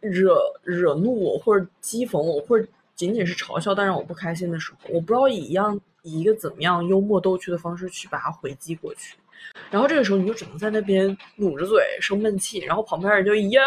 [0.00, 9.16] 惹惹怒我，或者讥讽我，或者仅仅是嘲笑，但让我不开心的时候，我不知道以一样以一个怎么样幽默逗趣的方式去把它回击过去。
[9.70, 13.60] 然后这个时候你就只能在那边努着嘴生闷气，然后旁边人就哟，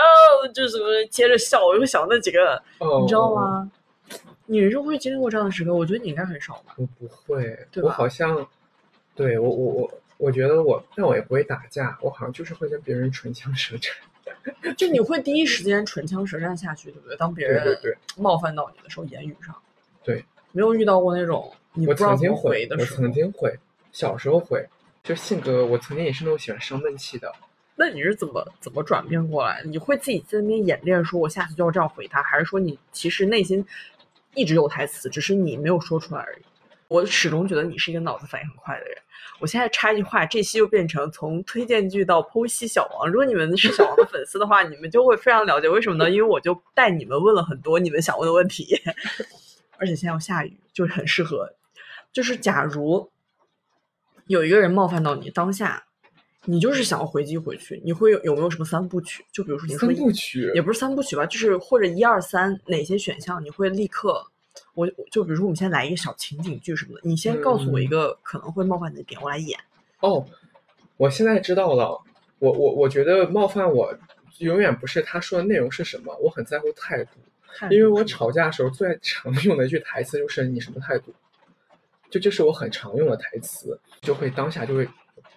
[0.53, 2.61] 就什么接着笑，我就想那几个，
[3.01, 3.69] 你知道吗？
[4.45, 5.73] 你人生会经历过这样的时刻？
[5.73, 6.75] 我觉得你应该很少吧。
[6.77, 8.47] 我不会，我好像，
[9.15, 13.91] 对我我我我觉得我，但我也不会打架，我好像就是会跟别人唇枪舌战。
[14.77, 17.17] 就你会第一时间唇枪舌战下去，对不对？
[17.17, 17.77] 当别人
[18.17, 19.55] 冒犯到你的时候，言语上，
[20.03, 22.97] 对，没有遇到过那种你不知道怎么回的时候。
[22.97, 23.57] 我曾经会，
[23.91, 24.67] 小时候会，
[25.03, 27.31] 就性格，我曾经也是那种喜欢生闷气的。
[27.75, 29.61] 那你是怎么怎么转变过来？
[29.65, 33.65] 你会自己在那边演练，说我下次就要这样回他，还是说你其实内心
[34.33, 36.43] 一直有台词，只是你没有说出来而已？
[36.87, 38.97] 我始终觉得你是一个脑子反应很快的人。
[39.39, 43.09] 我现在插一句话，这期就变成从推荐剧到剖析小王。
[43.09, 46.09] 如果你们是小王的粉丝的话， 你们就会非常了解为什么呢？
[46.09, 48.79] 因为我就带你们问了很多你们想问的问题，
[49.77, 51.51] 而且现在要下雨，就很适合。
[52.13, 53.11] 就是假如
[54.27, 55.83] 有一个人冒犯到你，当下
[56.45, 59.25] 你就是想要回击回去，你会有有没有什么三部曲？
[59.33, 64.25] 就比如说你说三部曲，也不是三部曲吧，就是或者一二三哪些选项你会立刻。
[64.73, 69.59] 我就比如说，我们先来一个小情景剧什么的，你先告诉我一个可能会冒犯你的点，我来演。
[70.01, 70.25] 哦，
[70.97, 72.01] 我现在知道了。
[72.39, 73.97] 我我我觉得冒犯我，
[74.39, 77.11] 永远不是他说的内容是什么，我很在乎态度。
[77.69, 81.13] 因为我吵架的时候最常用的一句台词就是“你什么态度”，
[82.11, 84.85] 就这是我很常用的台词，就会当下就会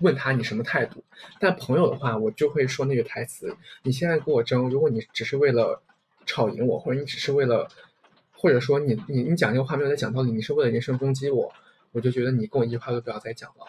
[0.00, 1.02] 问他你什么态度。
[1.38, 5.80] 但朋友的话，我就会说那句台词：“你现在跟我争，如果你只是为了
[6.26, 7.68] 吵赢我，或者你只是为了……”
[8.40, 11.52] 或者说你你你讲这个话没有在讲道理，你是为了人身攻击我，
[11.90, 13.66] 我就觉得你跟我一句话都不要再讲了，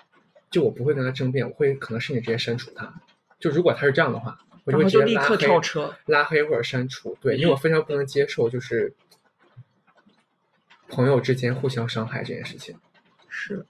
[0.52, 3.02] 就我不会跟他争辩，我会可能甚至直接删除他。
[3.40, 5.96] 就如果他是这样的话，我就会立刻直接拉黑跳车。
[6.06, 7.18] 拉黑或者删除。
[7.20, 8.94] 对，因为我非常不能接受就是
[10.88, 12.78] 朋友之间互相伤害这件事情。
[13.28, 13.66] 是，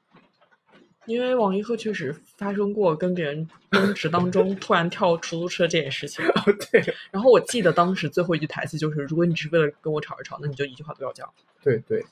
[1.09, 6.23] 因为王一鹤确实发生过跟别人争执当中突然跳出租车这件事情。
[6.23, 6.31] 哦，
[6.71, 11.27] 对然后我记得当时最后一句台词就是：“如果你只是为了跟我吵一吵，那你就一句话不要讲。
[11.63, 12.05] 对对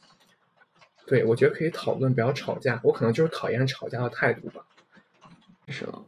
[1.05, 2.81] 对，我觉得可以讨论，不要吵架。
[2.83, 4.65] 我可能就是讨厌吵架的态度吧。
[5.67, 6.03] 是了，”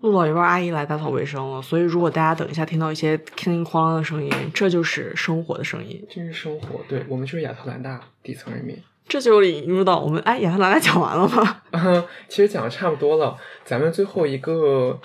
[0.00, 6.02] 陆老一半，阿姨来打扫卫生了，所以如果大家等一下听到一些叮铃哐啷的声音，这就是生活的声音。
[6.08, 6.82] 这是生活。
[6.88, 8.82] 对我们就是亚特兰大底层人民。
[9.08, 11.62] 这就引入到我们哎，亚特兰大讲完了吗？
[11.72, 15.00] 嗯，其实讲的差不多了，咱们最后一个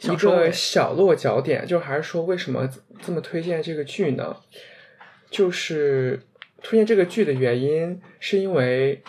[0.00, 2.68] 一个小落脚点，就还是说为什么
[3.00, 4.36] 这么推荐这个剧呢？
[5.30, 6.22] 就是
[6.62, 9.02] 推荐这个剧的原因，是因为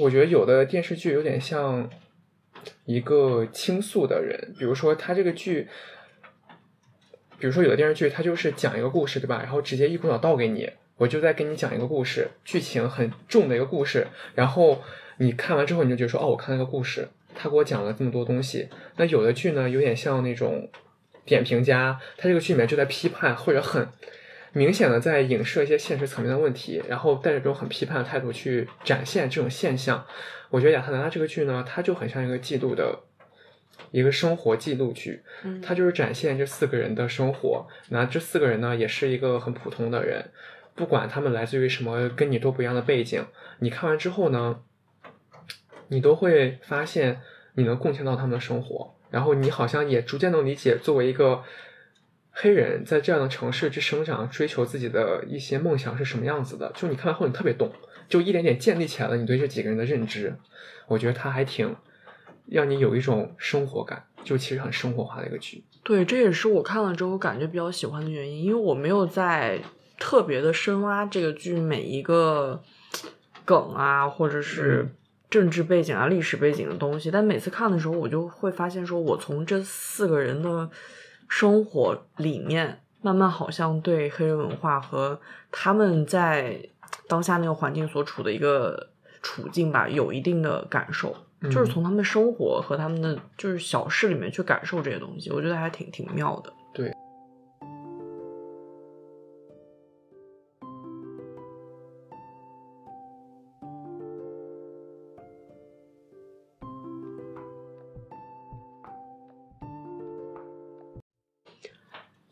[0.00, 1.90] 我觉得有的电视剧有点像
[2.84, 5.68] 一个倾诉的人，比如说他这个剧。
[7.40, 9.38] 比如说，有的电视剧它就是讲一个故事，对吧？
[9.40, 10.68] 然后直接一股脑倒给你，
[10.98, 14.82] 我就在跟你讲一个故事，剧情很重的一个故事，然后
[15.16, 18.68] 你看完之后，你就觉得说，哦，我看了个故事，他给我讲了这么多东西。
[18.96, 20.68] 那有的剧呢，有点像那种
[21.24, 23.88] 点评家，他这个剧里面就在批判，或者很
[24.52, 30.04] 明显的在影射一些现实层面的问题，然后带着这种很批判的态度去展现这种现象。
[30.50, 33.00] 我觉得亚特兰大这个剧呢，它就很像一个记录的。
[33.92, 37.64] 一个生活记录剧，嗯它就是展现这四个人的生活。
[37.90, 40.22] 那这四个人呢，也是一个很普通的人，
[40.78, 43.26] 不管他们来自于什么跟你都不一样的背景，
[43.58, 44.60] 你看完之后呢，
[45.88, 47.20] 你都会发现
[47.54, 51.42] 你能共情到他们的生活，然后你好像也逐渐能理解，作为一个
[52.30, 56.70] 黑人在这样的城市去生长，追求自己的一些梦想是什么样子的。
[56.76, 57.72] 就你看完后，你特别懂，
[58.08, 60.32] 就一点点建立起来了你对这几个人的认知。
[60.86, 61.74] 我觉得他还挺
[62.46, 65.64] 让你有一种生活感，就其实很生活化的一个剧。
[65.82, 69.60] 对，这也是我看了之后感觉比较喜欢的原因，因为我没有在
[69.98, 72.62] 特别的深挖这个剧每一个
[73.44, 74.88] 梗啊，或者是
[75.28, 80.70] 政治背景啊、历史背景的东西，但每次看的时候，我就会发现，说我从这四个人的
[81.28, 86.70] 生活里面，慢慢好像对黑人文化和他们在
[87.06, 88.90] 当下那个环境所处的一个
[89.22, 91.14] 处境吧，有一定的感受。
[91.42, 96.52] 就是从他们生活和他们的就是小事里面去感受这些东西，我觉得还挺挺妙的。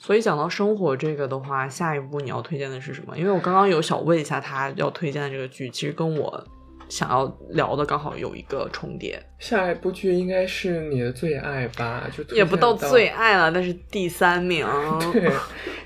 [0.06, 3.18] 所以讲到生活这个的话，下一步你要推荐的是什么？
[3.18, 6.46] 因为我刚刚有小问一下他要推荐的这个剧，其实跟我
[6.88, 9.20] 想要聊的刚好有一个重叠。
[9.40, 12.08] 下一部剧应该是你的最爱吧？
[12.16, 14.64] 就也不到最爱了，但是第三名。
[15.12, 15.28] 对，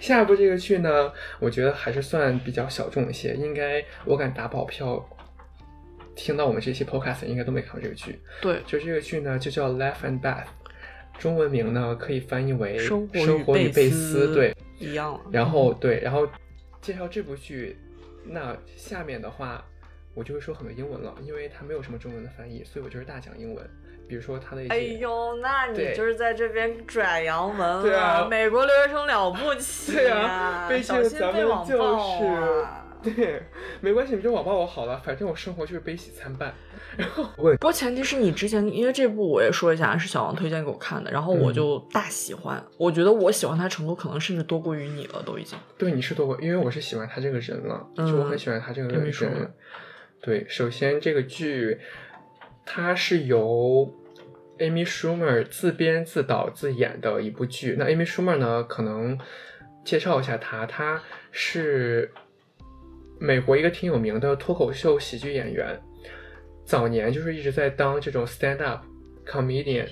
[0.00, 5.02] 下一部这个剧呢，我觉得还是算比较小众一些，应该我敢打保票，
[6.14, 8.20] 听到我们这期 podcast 应该都没看过这个剧。
[8.42, 10.44] 对，就这个剧呢，就叫《Life and Beth》，
[11.20, 13.06] 中文名呢可以翻译为《生
[13.44, 14.28] 活与贝贝斯斯》。
[14.34, 15.20] 对，一样了。
[15.30, 16.26] 然后对，然后
[16.80, 17.78] 介绍这部剧，
[18.24, 19.62] 那下面的话
[20.14, 23.64] 我就会说很多英文了，因为它没有什么中文的翻译，所以我就是大讲英文。
[24.08, 27.82] 比如说它的一些，哎呦，那你就是在这边拽洋文了。
[27.82, 32.86] 对啊美国留学生了不起对啊小心被网就暴是啊。
[33.16, 33.42] 对，
[33.80, 36.52] 没关系，你就网暴我好了，反正我生活就是悲喜参半。
[36.96, 42.62] 然后问不过前提是你之前，因为这部我也说一下，是小王推荐给我看的，然后我嗯就大喜欢。
[42.76, 45.58] 我觉得我喜欢他程度可能甚至多过于你了，都已经。
[45.78, 49.52] 对你是多过，因为我是喜欢他这个人了，就我很喜欢他这个人。
[50.22, 51.78] 对，首先这个剧
[52.66, 53.90] 它是由
[54.58, 57.76] Amy Schumer 自编自导自演的一部剧。
[57.78, 59.18] 那 Amy Schumer 呢，可能
[59.82, 62.12] 介绍一下她，她是
[63.20, 65.78] 美国一个挺有名的脱口秀喜剧演员，
[66.64, 68.82] 早年就是一直在当这种 stand up
[69.26, 69.86] comedian。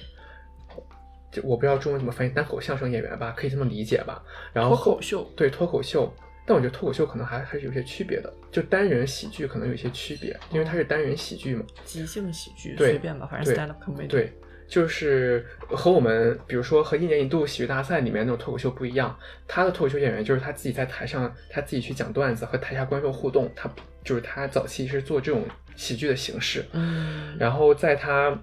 [1.31, 4.25] 就我不知道中文怎么翻译，单口相声演员吧，可以这么理解吧。
[4.51, 6.11] 然后脱口秀对脱口秀，
[6.47, 11.63] 但我觉得脱口秀可能还还是有些区别的，就单人喜剧可能有一些区别，因为它是单人喜剧嘛。
[11.85, 14.07] 即兴喜剧对随便吧，反正对 stand up comedy。
[14.07, 14.33] 对，
[14.69, 23.69] 就是和我们比如说和一年一度喜剧大赛里面那种脱口秀不一样，他的脱口秀演员就是他自己在台上他自己去讲段子，和台下观众互动，他
[24.05, 28.39] 就是他早期是做这种喜剧的形式，嗯，然后在他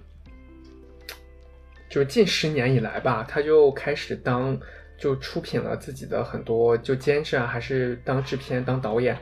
[1.88, 4.58] 就是近十年以来吧，他就开始当
[4.98, 9.16] 就出品了自己的很多就监制啊，还是当制片、当导演，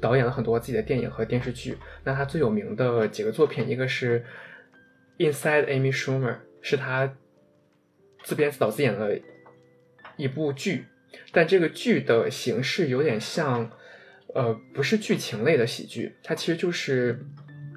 [0.00, 1.76] 导演了很多自己的电影和电视剧。
[2.04, 4.24] 那他最有名的几个作品，一个是
[5.32, 7.16] 《Inside Amy Schumer》，是他
[8.24, 9.20] 自编自导自演的
[10.16, 10.86] 一部剧，
[11.32, 13.70] 但这个剧的形式有点像，
[14.34, 17.24] 呃，不是剧情类的喜剧，它其实就是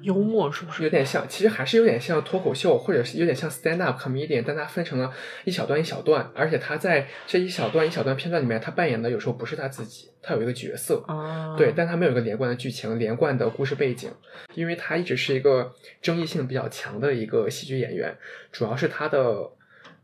[0.02, 0.82] 幽默是不是？
[0.82, 5.12] 有点像，其实还是有点像脱口秀，或者是有点像 stand up comedian，但它分成了
[5.44, 14.10] 一小段一小段，而且他在这一小段一小段片段里面，他扮演的有时候不是他自己，他有一个角色，啊，对，但他没有一个连贯的剧情、连贯的故事背景，
[14.54, 18.16] 因为他一直是一个争议性比较强的一个喜剧演员，
[18.50, 19.50] 主要是他的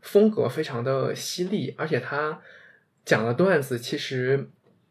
[0.01, 2.39] 风格非常的犀利，而且他
[3.03, 4.49] 讲的段子其实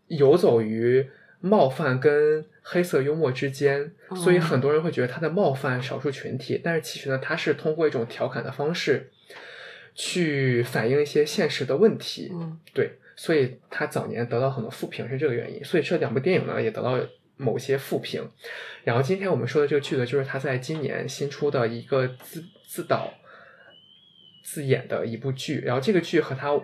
[0.09, 1.09] 游走于
[1.41, 9.11] 冒犯跟黑色幽默之间，所以哦很多人会觉得他在冒犯少数群体，但是其实呢，他是通过一种调侃的方式
[9.95, 16.99] 去反映一些现实的问题，嗯对，所以他早年得到很多负评是这个原因，所以这两部电影呢也得到
[17.37, 18.29] 某些负评。
[18.85, 23.15] 然后今天我们说的这个剧呢，就是他在今年新出的一个自自导
[24.43, 25.61] 自演的一部剧。
[25.61, 26.61] 然后这个剧和他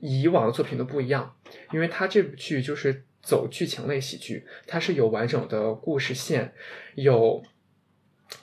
[0.00, 1.34] 以往的作品都不一样，
[1.72, 6.52] 因为他这部剧就是走剧情类喜剧，它是有完整的故事线，
[6.94, 7.42] 有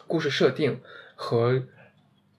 [0.07, 0.81] 故事设定
[1.15, 1.67] 和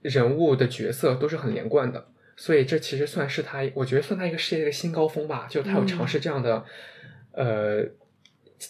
[0.02, 2.08] 人物的角色都是很连贯的。
[2.36, 6.64] 所以这其实算是他，我觉得算他一个事业的一个新高峰吧，就他有尝试这样的，
[7.32, 7.82] 呃，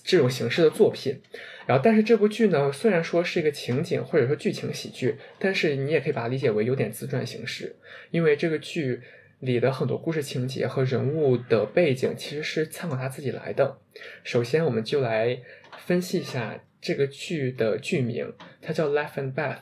[0.05, 1.21] 这种形式的作品。
[1.67, 7.75] 然后，但是这部剧呢，虽然说是一个情景或者说剧情喜剧，但是你也可以把它理解为有点自传形式，
[8.13, 9.03] 因为这个剧
[9.41, 13.79] 里的很多故事情节和人物的背景其实是参考他自己来的。
[14.25, 15.39] 首先，我们就来
[15.85, 18.33] 分析一下这个剧的剧名，
[18.63, 19.55] 它叫《Life and Beth》。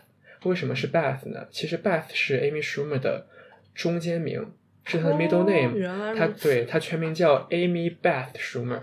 [0.49, 1.47] 为什么是 Beth 呢？
[1.51, 3.27] 其实 Beth 是 Amy Schumer 的
[3.75, 4.53] 中间名，
[4.85, 8.83] 是她的 middle 哦 name，、原来她对她全名叫 Amy Beth Schumer。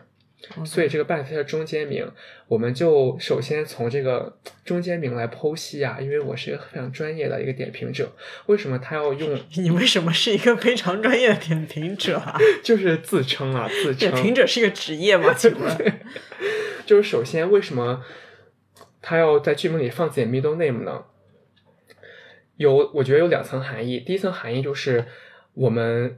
[0.66, 2.06] 所以这个 Beth 它是中间名，
[2.48, 8.12] 我们就首先从这个中间名来剖析啊，因为我是一个非常专业的一个点评者，
[8.48, 12.38] 为什么他要用 你为什么是一个非常专业的点评者啊？
[12.64, 15.34] 就是自称啊，自称点评者是一个职业吗？
[15.38, 16.00] 请问？
[16.86, 18.04] 就是首先为什么
[19.02, 21.06] 他要在剧名里放自己的 middle name 呢？
[22.58, 24.00] 有，我觉得有两层含义。
[24.00, 25.06] 第一层含义就是
[25.54, 26.18] 我们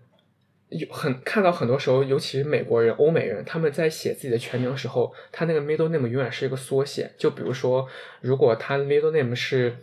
[0.74, 7.12] 有很看到很多时候，尤其是美国人、欧美人，他们在写自己的全名的时候，他那个 middle name 永远是一个缩写。
[7.18, 7.88] 就比如说，
[8.22, 9.76] 如果他 middle name 是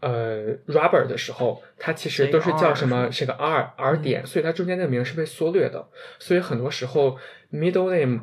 [0.00, 5.88] 呃 Robert 的时候，他其实都是叫什么是个 R R 点，所以它中间那个名是被缩略的。
[6.18, 7.18] 所以很多时候
[7.52, 8.22] middle name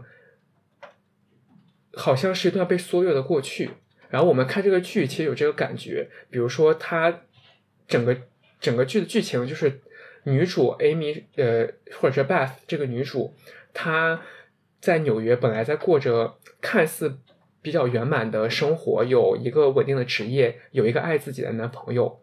[1.93, 3.71] 好像是一段被缩略的过去。
[4.09, 7.21] 然后我们看这个剧，其实有这个感觉，比如说它
[7.87, 8.15] 整个
[8.59, 9.81] 整个剧的剧情就是
[10.23, 11.67] 女主 Amy 呃
[11.99, 13.33] 或者是 Beth 这个女主，
[13.73, 14.21] 她
[14.79, 17.17] 在纽约本来在过着看似
[17.61, 22.19] 比较圆满的生活，有一个稳定的职业，有一个爱自己的男朋友，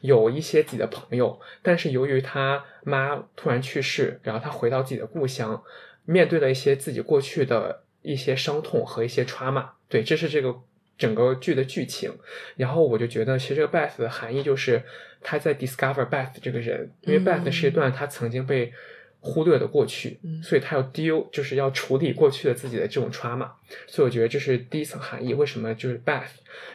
[0.00, 5.62] 有一些自己的朋友，但是由于她妈突然去世，然后她回到自己的故乡，
[6.04, 10.54] 面对了一些自己过去的一些伤痛和一些 trauma，对，这是这个
[10.96, 12.12] 整个剧的剧情。
[12.56, 14.82] 然后我就觉得，其实这个 Beth 的含义就是
[15.20, 18.72] 他在 discover Beth 这个人，因为嗯 Beth 是一段他曾经被
[19.20, 23.50] 忽略的过去，嗯所以他要 deal 就是要处理过去的自己的这种 trauma。
[23.86, 26.28] 所以我觉得这是第一层含义，为什么就是 Beth。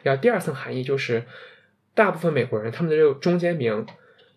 [0.03, 1.23] 然后第二层含义就是，
[1.93, 3.85] 大部分美国人他们的这个中间名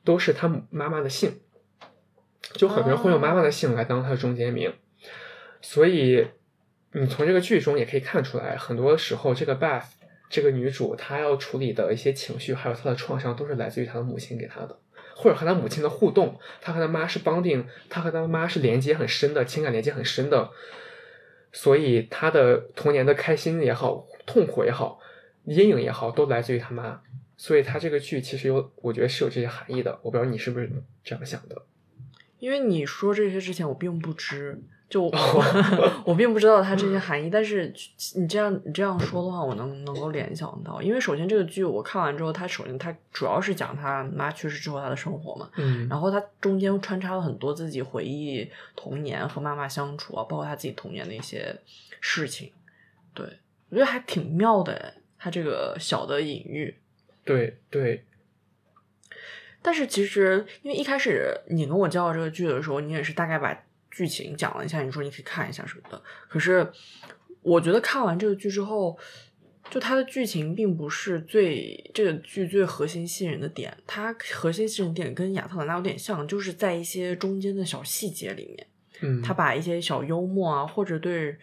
[0.05, 1.41] 都是他妈妈的姓，
[2.55, 4.73] 就很多人会用妈妈的姓来当他的中间名，
[5.61, 6.27] 所以
[6.95, 9.85] 你从这个剧中也可以看出来，很多时候这个 Beth
[10.29, 14.79] 这个女主她要处理的一些情绪，还有她的创伤，都是来自于她的母亲给她的，
[15.15, 20.51] 或者和她母亲的互动，她和她妈是绑定，她和她妈是连接很深的，情感连接很深的，
[21.53, 25.01] 所以她的童年的开心也好，痛苦也好，
[25.45, 27.01] 阴影也好，都来自于她妈。
[27.39, 29.99] 所以她这个剧其实有，我觉得是有这些含义的。
[30.03, 30.71] 我不知道你是不是
[31.03, 31.63] 这样想的。
[32.39, 34.63] 因为你说这些之前，我并不知，
[34.93, 35.11] 就我
[36.05, 37.31] 我并不知道它这些含义。
[37.31, 37.73] 但是
[38.15, 51.57] 你这样你这样说的话，我能能够联想到，因为首先这个剧我看完之后，它首先它主要是讲他妈去世之后他的生活嘛，嗯然后它中间穿插了很多自己回忆童年和妈妈相处啊，包括他自己童年的一些
[52.03, 52.53] 事情。
[53.15, 53.25] 对
[53.71, 56.77] 我觉得还挺妙的诶，他这个小的隐喻。
[57.25, 58.05] 对对，
[59.63, 63.57] 但是其实，因为一开始你跟我介绍这个剧的时候，你也是大概把
[63.93, 66.03] 剧情讲了一下，你说你可以看一下什么的。
[66.29, 66.67] 可是
[67.43, 68.99] 我觉得看完这个剧之后，
[69.71, 78.67] 就它的剧情并不是最这个剧最核心吸引人的点，它核心吸引点跟亚特兰大有点像，就是在一些中间的小细节里面，
[79.03, 81.37] 嗯，他把一些小幽默啊，或者对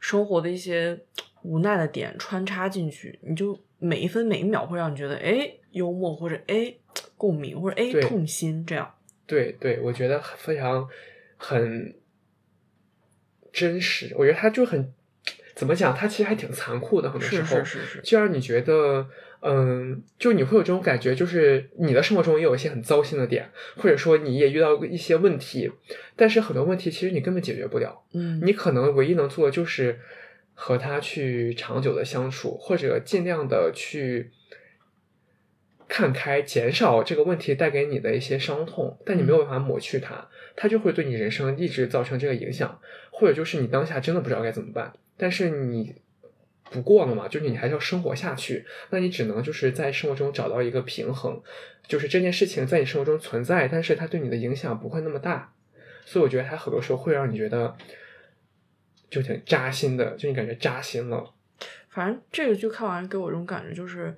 [0.00, 0.98] 生活的一些
[1.42, 6.74] 无奈的点穿插进去，你就每一分每一秒会让你觉得哎幽默，或者哎
[7.16, 8.92] 共鸣，或者哎痛心这样。
[9.26, 10.86] 对对，我觉得非常
[11.46, 11.94] 很
[13.52, 14.14] 真实。
[14.16, 14.92] 我觉得他就很
[15.54, 17.58] 怎么讲，他其实还挺残酷的，很多时候。
[17.58, 19.06] 是是是是，就让你觉得，
[19.42, 25.70] 嗯，就你会有这种感觉，就是你的生活中也有一些很糟心的点，或者说你也遇到一些问题，
[26.16, 30.00] 但是很多问题其实你根本解决不了，嗯，你可能唯一能做的就是
[30.54, 34.30] 和他去长久的相处，或者尽量的去
[35.96, 42.80] 看开，减少这个问题带给你的一些伤痛，但你没有办法抹去它，它就会对你人生一直造成这个影响，
[43.12, 45.94] 或者就是你当下真的不知道该怎么办，但是你
[46.72, 51.40] 不过了嘛，就是你还是要生活下去，那你只能就是在生活中找到一个平衡，
[51.86, 55.52] 就是这件事情在你生活中存在，但是它对你的影响不会那么大，
[56.04, 57.76] 所以我觉得它很多时候会让你觉得
[59.08, 61.32] 就挺扎心的，就你感觉扎心了。
[61.88, 64.12] 反正这个剧看完给我这种感觉就是，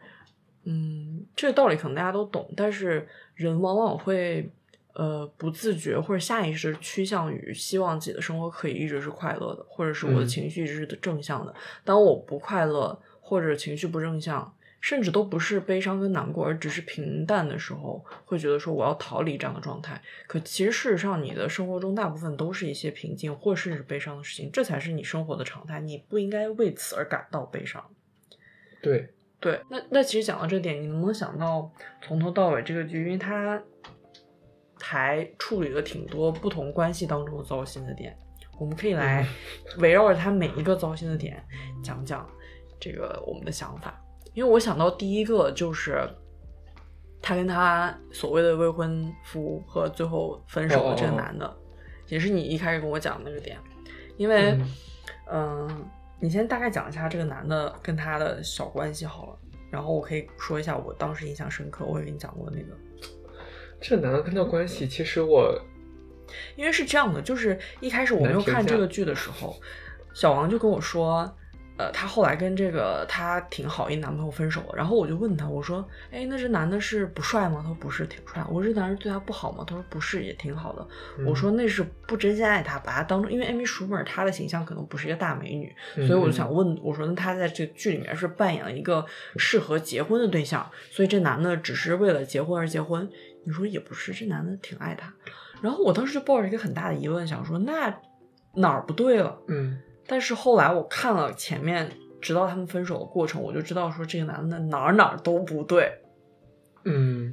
[0.68, 4.50] 嗯，这个道理可能大家都懂，但是人往往会
[4.94, 11.54] 呃不自觉或者下意识趋向于希望自己的生活可以一直是快乐的，或者是我的嗯情绪一直是正向的。
[11.84, 20.00] 当我不快乐或者情绪不正向，甚至都不是悲伤跟难过，而只是平淡的时候，会觉得说我要逃离这样的状态。
[20.26, 25.80] 可其实事实上，你的生活中大部分都是一些平静或甚至悲伤的事情，这才是你生活的常态。
[25.80, 27.84] 你不应该为此而感到悲伤。
[28.80, 29.08] 对，
[29.38, 31.70] 对，那那其实讲到这点，你能不能想到
[32.02, 33.62] 从头到尾这个剧，因为它
[34.80, 38.16] 还处理了挺多不同关系当中的糟心的点，
[38.58, 39.26] 我们可以来
[39.78, 41.40] 围绕着它每一个糟心的点
[41.84, 42.26] 讲讲
[42.80, 44.02] 这个我们的想法。
[44.32, 46.08] 因为我想到第一个就是
[47.20, 51.56] 他跟他所谓的未婚夫和最后分手的这个男的，
[52.08, 53.58] 也是你一开始跟我讲的那个点，
[54.16, 54.58] 因为
[55.30, 55.68] 嗯。
[55.68, 59.38] 嗯、你先大概讲一下这个男的跟他的小关系好了，
[59.70, 62.76] 然后我可以说一下我当时印象深刻，我也跟你讲过那个，
[63.80, 65.60] 这男的跟他关系，其实我
[66.56, 69.54] 因为是这样的，就是一开始我没有看这个剧的时候，
[70.14, 71.36] 小王就跟我说。
[71.78, 77.60] 呃，她后来跟这个她挺好一男朋友分手了，然后我就问她，我说，哎，那这男的是不帅吗？
[77.62, 78.42] 她说不是，挺帅。
[78.48, 79.64] 我说这男人对她不好吗？
[79.66, 80.86] 她说不是，也挺好的。
[81.18, 89.04] 嗯我说那是不真心爱她，把她当成，因为艾米舒默她的形象可能不是一个大美女，嗯所以我就想问，我说那她在这剧里面是扮演了一个
[89.36, 93.08] 适合结婚的对象，所以这男的只是为了结婚而结婚？
[93.44, 95.12] 你说也不是，这男的挺爱她。
[95.62, 97.94] 然后我当时就抱着一个很大的疑问，想说那
[98.54, 99.38] 哪儿不对了？
[99.48, 101.90] 嗯但是后来我看了前面，
[102.20, 105.92] 直到他们分手的过程，我就知道说这个男的哪儿哪儿都不对，
[106.84, 107.32] 嗯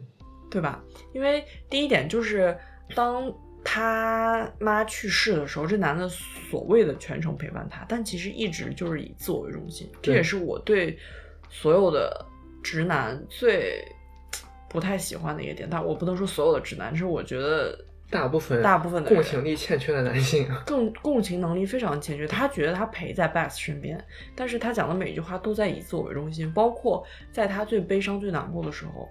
[0.50, 0.84] 对吧？
[1.14, 2.56] 因为第一点就是
[2.96, 9.90] 当他妈去世的时候，这男的所谓的全程陪伴他，但其实一直就是以自我为中心。
[10.02, 10.98] 这也是我对
[11.50, 12.26] 所有的
[12.62, 13.84] 直男最
[14.70, 15.68] 不太喜欢的一个点。
[15.72, 17.78] 但我不能说所有的直男，是我觉得
[18.10, 22.28] 大部分大部分的共情力欠缺的男性，更共情能力非常欠缺。
[22.28, 24.04] 他觉得他陪在 Beth 身边，
[24.36, 29.10] 但是他讲的每一句话都在以自我为中心，包括在他最悲伤、最难过的时候，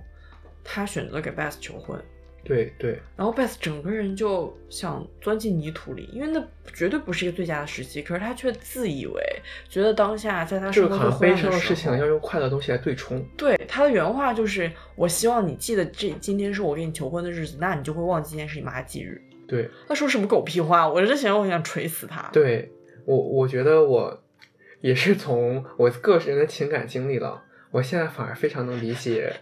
[0.63, 2.01] 他选择给 Beth 求婚。
[2.45, 8.03] 对对然后 Beth 整个人就想钻进泥土里，因为那绝对不是一个最佳的时机。
[8.03, 9.23] 可是他却自以为
[9.69, 13.25] 觉得当下在他这生活个好像悲伤的事情要用快乐的东西来对冲。
[13.37, 19.23] 对他的原话就是：“我希望你记得这今天是我给你求婚的日子，那你就会忘记今天是你妈忌日。
[19.47, 20.89] 对”他说什么狗屁话！
[20.89, 22.29] 我之前我很想锤死他。
[22.33, 22.73] 对，
[23.05, 24.23] 我我觉得我
[24.81, 29.33] 也是从我个人的情感经历了，我现在反而非常能理解，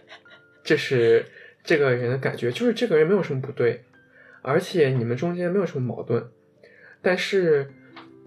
[0.63, 1.25] 这是
[1.63, 3.83] 这个人的感觉，就是这个人没有什么不对，
[4.41, 6.27] 而且你们中间没有什么矛盾，
[7.01, 7.71] 但是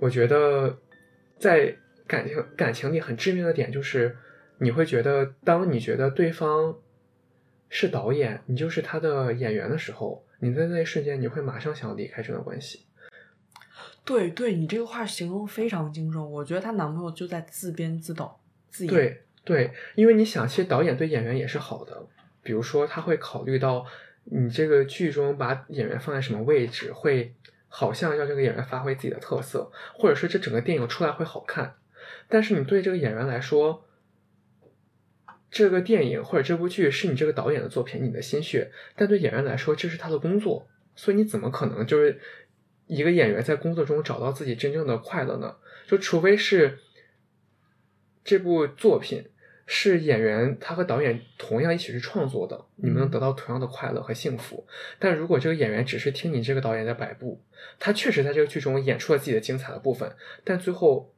[0.00, 0.78] 我觉得
[1.38, 1.76] 在
[2.06, 4.16] 感情感情里很致命的点就是，
[4.58, 6.76] 你会觉得当你觉得对方
[7.68, 12.86] 是导演，你就是他的演员的时候，你在那一瞬间你会马上想要离开这段关系。
[14.04, 16.30] 对对，你这个话形容非常精准。
[16.30, 18.94] 我觉得她男朋友就在自编自导自演。
[18.94, 22.06] 对对，因为你想，其实导演对演员也是好的，
[22.44, 23.84] 比如说他会考虑到
[24.24, 27.34] 你这个剧中把演员放在什么位置，会
[27.66, 31.74] 好像让这个演员发挥自己的特色，或者说这整个电影出来会好看。
[32.28, 33.84] 但是你对这个演员来说，
[35.50, 42.20] 这个电影或者这部剧是你这个导演的作品，你的心血，但对演员来说，这是他的工作，所以你怎么可能就是
[42.86, 45.56] 一个演员在工作中找到自己真正的快乐呢？
[45.86, 46.78] 就除非是
[48.24, 49.30] 这部作品
[49.66, 54.66] 是演员他和导演同样一起去创作的，你们能得到同样的快乐和幸福。
[54.98, 57.42] 但如果这个演员只是听你这个导演的摆布，
[57.78, 61.14] 他确实在这个剧中演出了自己的精彩的部分，但最后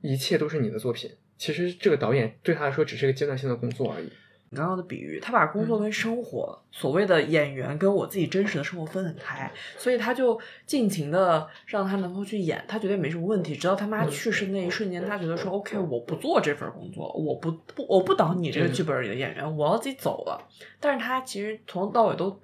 [0.00, 1.12] 一切都是你的作品。
[1.38, 4.10] 其实这个导演对他来说只是一个阶段性的工作而已。
[4.48, 13.56] 你刚刚的比喻，他把工作跟生活，所谓的演员跟我自己真实的生活分很开，所以他就尽情的让他能够去演，他觉得没什么问题。
[13.56, 20.46] 直到他妈去世那一瞬间，他觉得说：“OK，我不做这份工作，我不不我不当你这个剧本里的演员，我要自己走了。”
[20.78, 22.40] 但是他其实从头到尾都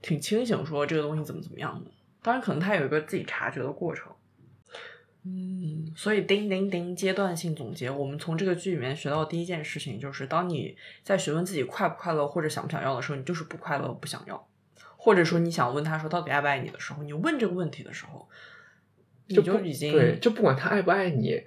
[0.00, 1.90] 挺清醒，说这个东西怎么怎么样的。
[2.22, 4.10] 当然，可能他有一个自己察觉的过程。
[5.26, 14.46] 嗯，所以叮叮叮，阶段性总结，我们从这个剧里面学到第一件事情就是，当你在询问自己快不快乐或者想不想要的时候，你就是不快乐不想要，
[14.98, 18.28] 或者说你想问他说到底爱不爱你的时候，你问这个问题的时候，
[19.28, 21.42] 你就已经对，就不管他爱不爱你，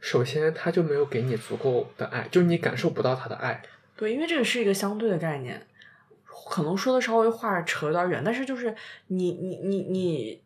[0.00, 3.62] 首先他就没有给你足够的爱，就是你感受不到他的爱。
[3.94, 5.66] 对，因为这个是一个相对的概念，
[6.24, 8.74] 可能说的稍微话扯有点远，但是就是
[9.08, 10.40] 你你你你。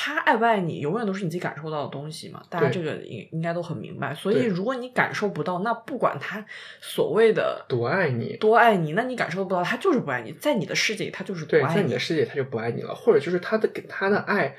[0.00, 2.40] 他爱不爱你，永远都是你自己感受到的东西嘛。
[2.48, 4.14] 大家这个应应该都很明白。
[4.14, 6.46] 所以，如果你感受不到，那不管他
[6.80, 10.30] 所谓的多爱你，多爱你，那你感受不到，他就是不爱你。
[10.34, 11.74] 在你的世界里，他就是不爱你。
[11.74, 12.94] 在你的世界，他就不爱你了。
[12.94, 14.54] 或者就是他的给他的爱，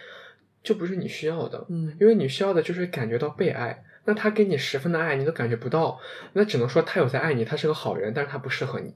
[0.61, 1.65] 就不是你需要的。
[1.69, 3.81] 嗯，因为你需要的就是感觉到被爱。
[4.03, 5.97] 那他给你十分的爱，你都感觉不到，
[6.33, 8.93] 那只能说他有在爱你，他是个好人，但是他不适合你。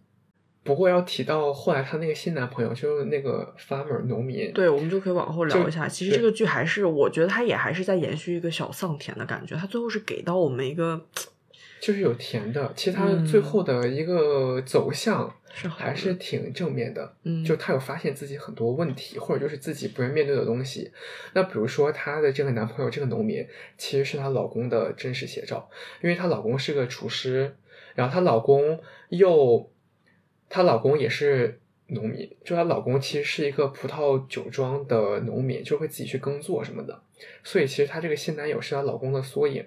[0.63, 5.87] 不过要提到后来她那个新男朋友，就是那个 farmer 农民，对，我们就可以往后聊一下。
[5.89, 9.55] 其实这个剧还是，我觉得他也还是在延续一个小丧甜的感觉。
[9.57, 11.05] 他最后是给到我们一个，
[11.81, 12.71] 就是有甜的。
[12.77, 17.13] 其实他最后的一个走向还是挺正面的。
[17.23, 20.89] 嗯，就她有发现自己很多问题，或者就是自己不愿面对的东西。
[21.33, 23.45] 那比如说她的这个男朋友，这个农民
[23.77, 25.69] 其实是她老公的真实写照，
[26.01, 27.53] 因为她老公是个厨师，
[27.95, 29.69] 然后她老公又。
[30.53, 37.01] 她老公也是农民，就她老公其实是一个葡萄酒庄的农民，就会自己去耕作什么的。
[37.43, 39.65] 所以其实她这个新男友是她老公的缩影。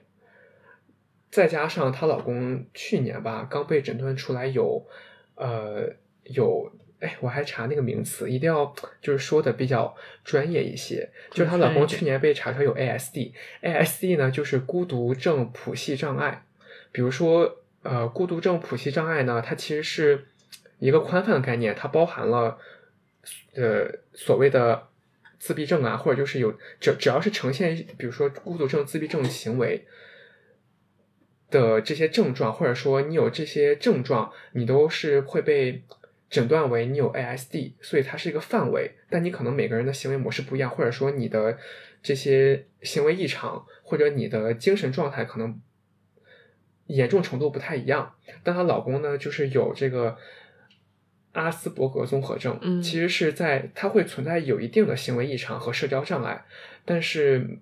[1.29, 4.87] 再加上她老公去年吧，刚被诊断出来有，
[5.35, 8.73] 呃，有，哎，我还查那个名词，一定要
[9.03, 11.11] 就是说的比较专业一些。
[11.33, 16.47] 就是她老公去年被查出来有 ASD，ASD 呢就是孤独症谱系障碍。
[16.93, 20.29] 比如说，呃，孤独症谱系障碍呢，它其实是。
[20.79, 22.59] 一个宽泛的概念，它包含了，
[23.55, 24.89] 呃，所谓的
[25.39, 29.87] 自闭症啊，或者就是有只只要是呈现，比如说孤独症、自闭症行为
[31.51, 35.83] 的这些症状，或者说你有这些症状，你都是会被
[36.29, 38.97] 诊断为你有 ASD，所以它是一个范围。
[39.09, 41.57] 但你可能每个人的行为模式不一样，或者说你的
[42.03, 45.59] 这些行为异常，或者你的精神状态可能
[46.89, 48.15] 严重程度不太一样。
[48.43, 50.19] 但她老公呢，就是有这个。
[51.37, 56.45] 阿斯伯格综合症，嗯，其实是在它会存在有一定的行为异常和社交障碍，
[56.85, 57.59] 但是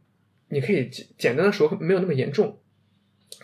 [0.48, 2.58] 你可以简单的说没有那么严重，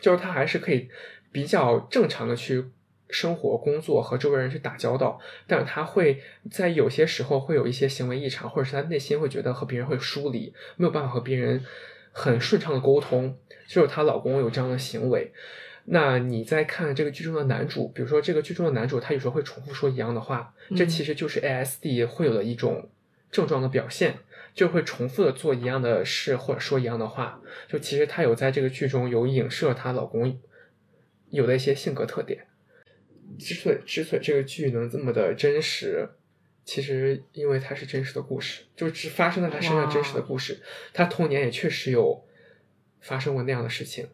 [0.01, 0.89] 就是他还是可以
[1.33, 2.65] 比较正常的去
[3.09, 5.19] 生活、工作和周围人去打交道，
[5.49, 11.65] 但是他会在有些时候会有一些行为异常，或者是他内心会觉得和别人会疏离，没有办法和别人
[12.13, 15.33] 很顺畅的沟通，就是她老公有这样的行为。
[15.93, 22.89] 那你在看这个剧中的男主，比如说这个剧中的男主，他有时候会重复说一样的话，这其实就是 ASD 会有的一种
[23.33, 24.19] 症状的表现，
[24.55, 27.43] 就会重复的做一样的事或者说一样的话。
[27.69, 30.41] 就其实他有在这个剧中有影射她老公
[31.31, 32.47] 有的一些性格特点。
[33.37, 36.09] 之所以之所以这个剧能这么的真实，
[36.65, 40.63] 其实因为它是真实的故事，就是发生在他身上真实的故事。
[40.95, 42.25] 他童年也确实有
[43.01, 44.09] 发生过那样的事情。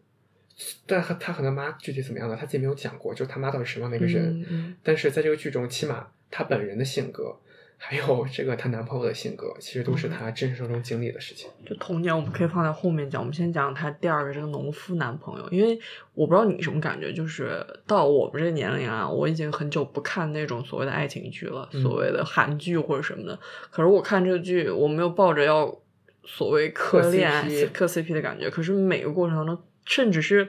[0.86, 4.74] 但和他和他妈具体怎么样的，他自己没有讲过，就是他妈到底什么样的一个人。
[4.82, 7.36] 但是在这个剧中，起码她本人的性格，
[7.76, 11.50] 还有这个她男朋友的性格，其实都是她真实生中经历的事情。
[11.66, 15.46] 就童年我们可以放在后面讲，我们先讲她第二个这个农夫男朋友。
[15.50, 15.78] 因为
[16.14, 23.38] 我不知道你什么感觉，就是到我们这个年龄啊，我已经很久不看那种所谓的爱情剧了，所谓的韩剧或者什么的。
[23.70, 25.78] 可是我看这个剧，我没有抱着要
[26.24, 28.48] 所谓磕恋爱、磕 CP 的感觉。
[28.48, 29.58] 可是每个过程当中。
[29.86, 30.48] 甚至是，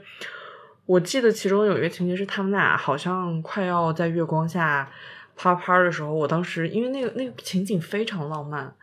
[0.86, 4.92] 我记得其中有一个情节是他们俩好像快要在月光下
[5.36, 8.74] 啪啪的时候，我当时因为那个那个情景非常浪漫，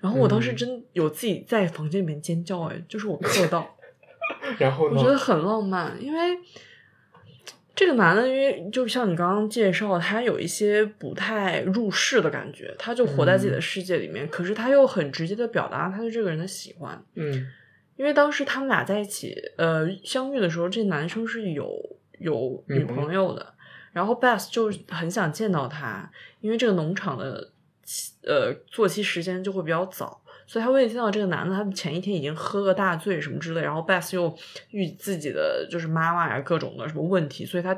[0.00, 3.76] 然后我当时真有自己在房间里面尖叫，哎，就是我磕到，
[4.58, 6.38] 然后我觉得很浪漫，因为
[7.74, 17.48] 这个男的，因为就像你刚刚介绍，他有一些不太入世的感觉，他就活在自己的世界里面，可是他又很直接的表达他对这个人的喜欢，嗯。
[17.96, 21.72] 因为当时他们俩在一起，呃，相遇的时候，这男生是有
[22.18, 23.54] 有女朋友的，
[23.92, 27.52] 然后 Beth 就很想见到他，因为这个农场的
[28.26, 34.36] 呃作息时间就会比较早，所以他为了见到这个男的，他前一天已经喝个大醉什么之类，然后 Beth 又
[34.70, 37.76] 遇自己的就是妈妈呀各种的什么问题，所以他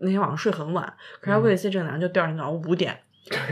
[0.00, 0.84] 那天晚上睡很晚，
[1.20, 3.00] 可是他为了见这个男的，就第二天早上五点，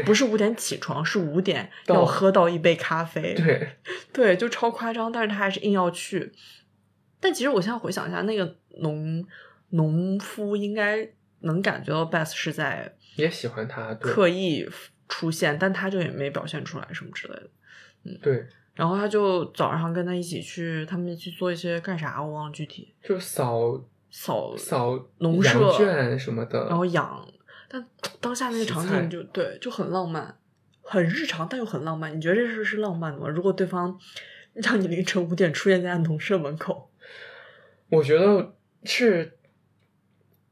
[0.04, 3.34] 不是五点起床，是五点要喝到一杯咖啡。
[3.34, 3.76] 对，
[4.12, 6.32] 对，就超夸张，但是他还是硬要去。
[7.20, 9.24] 但其实我现在回想一下，那个农
[9.70, 11.08] 农夫应该
[11.40, 14.68] 能感觉到 Beth 是在也喜欢他，刻意
[15.08, 17.50] 出现，但他就也没表现出来什么之类的。
[18.04, 23.78] 嗯对，然后他就早上跟他一起去，他们去做一些干啥，我忘了具体就扫
[24.10, 27.28] 扫扫农舍圈什么的，然后养，
[27.72, 27.86] 但
[28.20, 30.36] 当下那个场景就对就很浪漫，
[30.82, 32.16] 很日常，但又很浪漫。
[32.16, 33.28] 你觉得这事是浪漫的吗？
[33.28, 33.96] 如果对方
[34.54, 36.90] 让你凌晨五点出现在农舍门口，
[37.88, 39.38] 我觉得是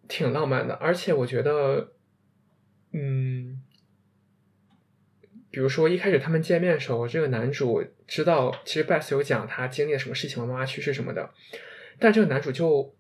[0.06, 1.92] 挺浪漫的，而且我觉得，
[2.92, 3.60] 嗯，
[5.50, 11.28] 比如说一开始他们见面的时候，这个男主知道其实 Beth 有讲他经历了什么事情，妈妈去世什么的，
[11.98, 12.94] 但这个男主就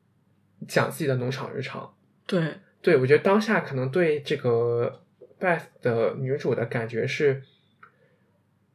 [0.66, 1.94] 讲自己的农场日常。
[2.26, 2.58] 对
[2.88, 5.02] 对我觉得当下可能对这个
[5.38, 7.42] Beth 的女主的感觉是，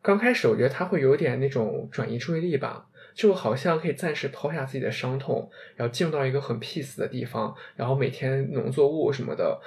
[0.03, 9.59] 刚开始我觉得她会有点那种转移注意力吧，就好像可以暂时抛下自己的伤痛，然后进入到一个很 peace 的地方，然后每天农作物什么的，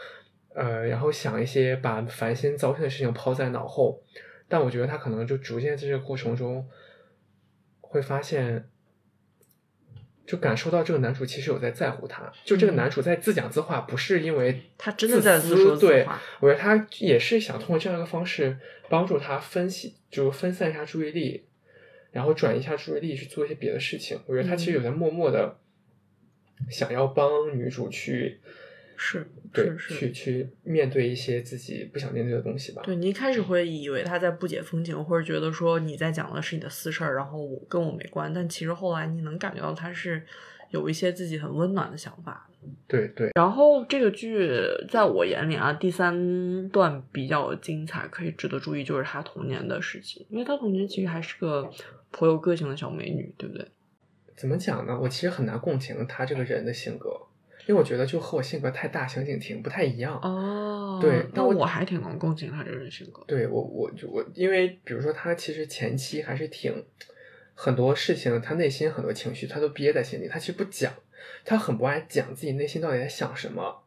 [0.54, 4.00] 呃，然后想一些把烦心糟心的事情抛在脑后。
[4.46, 6.64] 但我觉得她可能就逐渐在这个过程中
[7.80, 8.68] 会发现。
[10.26, 16.06] 就感受到这个男主其实有在在乎她，就这个嗯男主在自讲自话，不是因为他真的在自自说自对，
[16.40, 18.58] 我觉得他也是想通过这样一个方式
[18.88, 21.44] 帮助他分析，就是分散一下注意力，
[22.10, 24.18] 然后转移一下注意力去做一些别的事情。
[24.26, 25.56] 我觉得他其实有在默默的
[26.70, 28.40] 想要帮女主去，
[28.96, 32.82] 是对，是是去去面对一些自己不想面对的东西吧。
[32.84, 40.22] 对你一开始会以为他在不解风情，或者觉得说你在讲的是你的私事儿，然后我跟我没关，但其实后来你能感觉到他是
[40.70, 42.48] 有一些自己很温暖的想法。
[42.88, 44.50] 对对，然后这个剧
[44.88, 51.70] 在我眼里啊，第三段比较精彩，可以值得注意，就是她童年的事情，因为她童年其实还是个
[52.10, 53.68] 颇有个性的小美女，对不对？
[54.36, 54.98] 怎么讲呢？
[55.00, 57.10] 我其实很难共情他这个人的性格，
[57.66, 60.18] 因为我觉得就和我性格太大相径庭，不太一样。
[60.22, 63.22] 哦对但我我还挺能共情他这种性格。
[63.26, 66.72] 对我，我就我，因为比如说他其实前期还是挺
[67.54, 70.92] 很多事情，他内心很多情绪他都憋在心里，他其实不讲，
[71.44, 73.82] 他很不爱讲自己内心到底在想什么。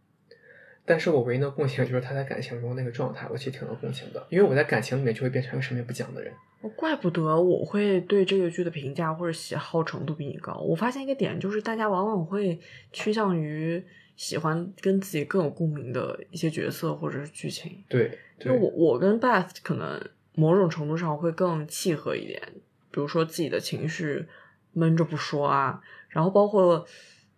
[0.90, 6.34] 但是我唯一的共情就是他在感情中那个状态，我其实挺能共情的，因为我在感情里面就会变成一个什么也不讲的人。
[6.62, 10.56] 我怪不得我会对这个剧的评价或者喜好程度比你高。
[10.56, 12.60] 我发现一个点，就是大家往往会
[12.92, 13.86] 趋向于
[14.16, 17.84] 喜欢跟自己更有共鸣的一些角色或者是剧情。
[17.88, 18.06] 对，
[18.44, 22.42] 因为对，我我跟 Beth 可能某种程度上会更契合一点，
[22.90, 24.26] 比如说自己的情绪
[24.74, 25.80] 闷着不说啊，
[26.10, 26.84] 然后包括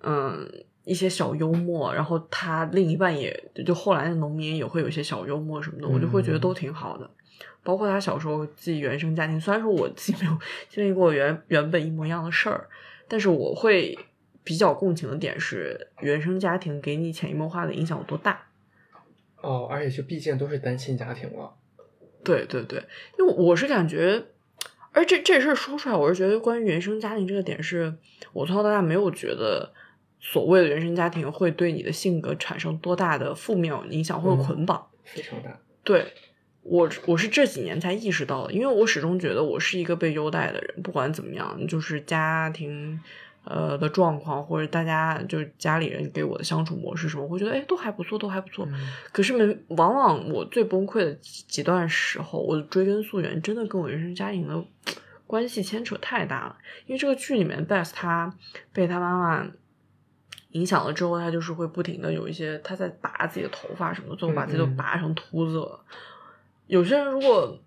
[0.04, 0.50] 嗯
[0.84, 7.10] 一些小幽默，然后他另一半也就后来的农民也会有一些小幽默什么的，我就会觉得都挺好的。
[7.64, 12.68] 包括他小时候自己原生家庭，虽然说我自己没有经历过原原本一模一样的事儿，
[13.08, 13.98] 但是我会
[14.44, 18.48] 比较共情的点是原生家庭给你潜移默化的影响有多大。
[19.42, 21.54] 哦，而且就毕竟都是单亲家庭了，
[22.24, 22.84] 对对对，
[23.20, 24.24] 因为我是感觉，
[24.92, 27.96] 而这这事儿说出来，我是觉得关于原生家庭这个点是，
[28.34, 29.72] 我从小到大没有觉得
[30.22, 34.88] 所谓的原生家庭会对你的性格产生多大的负面影响或者嗯捆绑。
[35.04, 35.60] 非常大。
[35.84, 36.14] 对
[36.62, 43.02] 我，我是这几年才意识到的，因为我始终觉得我是一个被优待的人，不管怎么样，就是家庭
[43.44, 48.64] 呃的状况或者大家就是家里人给我的相处模式什么，我会觉得哎都还不错，都还不错。
[48.72, 54.64] 嗯可是没，往往我最崩溃的几几段时候，我的追根溯源，真的跟我原生家庭的
[55.26, 56.56] 关系牵扯太大了。
[56.86, 58.32] 因为这个剧里面，Beth 她
[58.72, 59.52] 被她妈妈
[60.52, 65.80] 影响了之后，他就是会不停的有一些，他在拔自己的头发什么的，最后把自己都拔成秃子了。
[66.68, 67.60] 有些人如果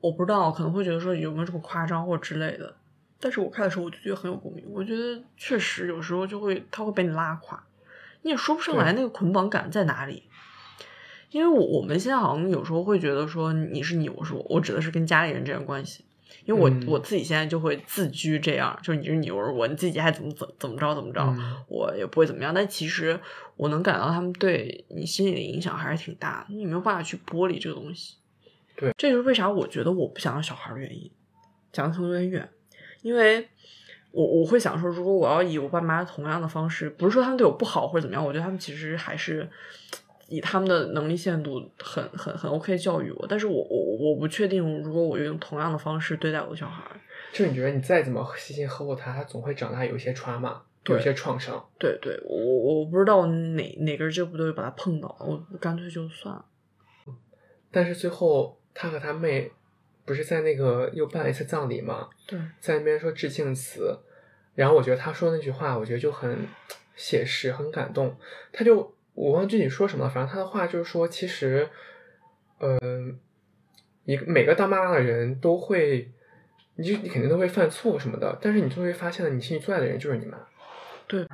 [0.00, 2.76] 我不知道，可能会觉得说有没有这么夸张或之类的，
[3.18, 4.64] 但是我看的时候我就觉得很有共鸣。
[4.70, 7.64] 我觉得确实有时候就会，他会被你拉垮，
[8.22, 10.24] 你也说不上来那个捆绑感在哪里。
[11.30, 16.04] 因为我我们现在好像有时候会觉得说你是你，我是我，我指的是跟家里人这样关系。
[16.44, 22.52] 因为我、嗯我自己现在就会自居这样，就是你是你，我是我，你自己还怎么怎怎么着怎么着，嗯我也不会怎么样。
[22.52, 23.18] 但其实
[23.56, 28.16] 我能感到他们对你心理的影响还是挺大的，你没有办法去剥离这个东西。
[28.76, 31.10] 对，这就是为啥我觉得我不想要小孩儿的原因。
[31.72, 32.48] 讲的可能有点远，
[33.02, 33.48] 因为
[34.12, 39.48] 我我会想说，如果我要以我爸妈同样的方式，不是说他们对我不好或者怎么样，我觉得他们其实还是
[40.34, 47.00] 以他们的能力限度很很很 OK 教育我，但是我我我不确定，如果我用同样的方式对待我的小孩儿，
[47.32, 50.58] 就你觉得你再怎么细心呵护他，他总会长大有一些 trauma。
[50.86, 51.66] 有一些创伤。
[51.78, 56.44] 对对，我我不知道哪哪根筋不对把他碰到，我干脆就算了。
[57.70, 59.50] 但是最后他和他妹
[60.04, 63.98] 不是在那个又办了一次葬礼嘛，对，在那边说致敬词，
[64.54, 66.46] 然后我觉得他说那句话，我觉得就很
[66.94, 68.14] 写实，很感动。
[68.52, 71.68] 他就我忘记具体说什么了，反正他的话就是说，其实，
[72.58, 73.18] 嗯、
[74.04, 76.12] 一个每个当妈妈的人都会，
[76.74, 80.38] 你就你肯定都会犯错什么的，但是你就会发现了，你心里最爱的人就是你妈。
[81.06, 81.26] 对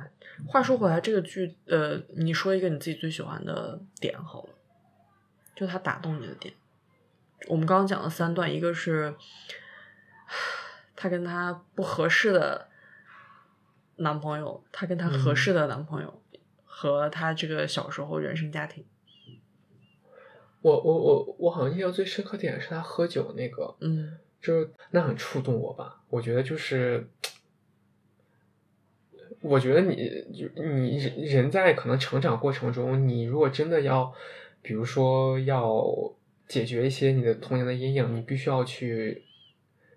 [0.47, 4.49] 话说回来，这个剧，呃，你说一个你自己最喜欢的点好了，
[5.55, 6.53] 就他打动你的点。
[7.47, 9.15] 我们刚刚讲了三段，一个是
[10.95, 12.67] 她跟她不合适的
[13.95, 16.20] 男朋友，她跟她合适的男朋友，
[16.81, 18.83] 和他这个小时候原生家庭。
[20.61, 26.01] 我我我我好像印象最深刻点是他喝酒那个，嗯就是那很触动我吧。
[26.09, 27.07] 我觉得就是，
[29.41, 29.95] 我觉得你
[30.33, 34.11] 就你人在可能成长过程中，你如果真的要，
[34.63, 35.85] 比如说要
[36.47, 39.23] 解决一些你的童年的阴影，你必须要去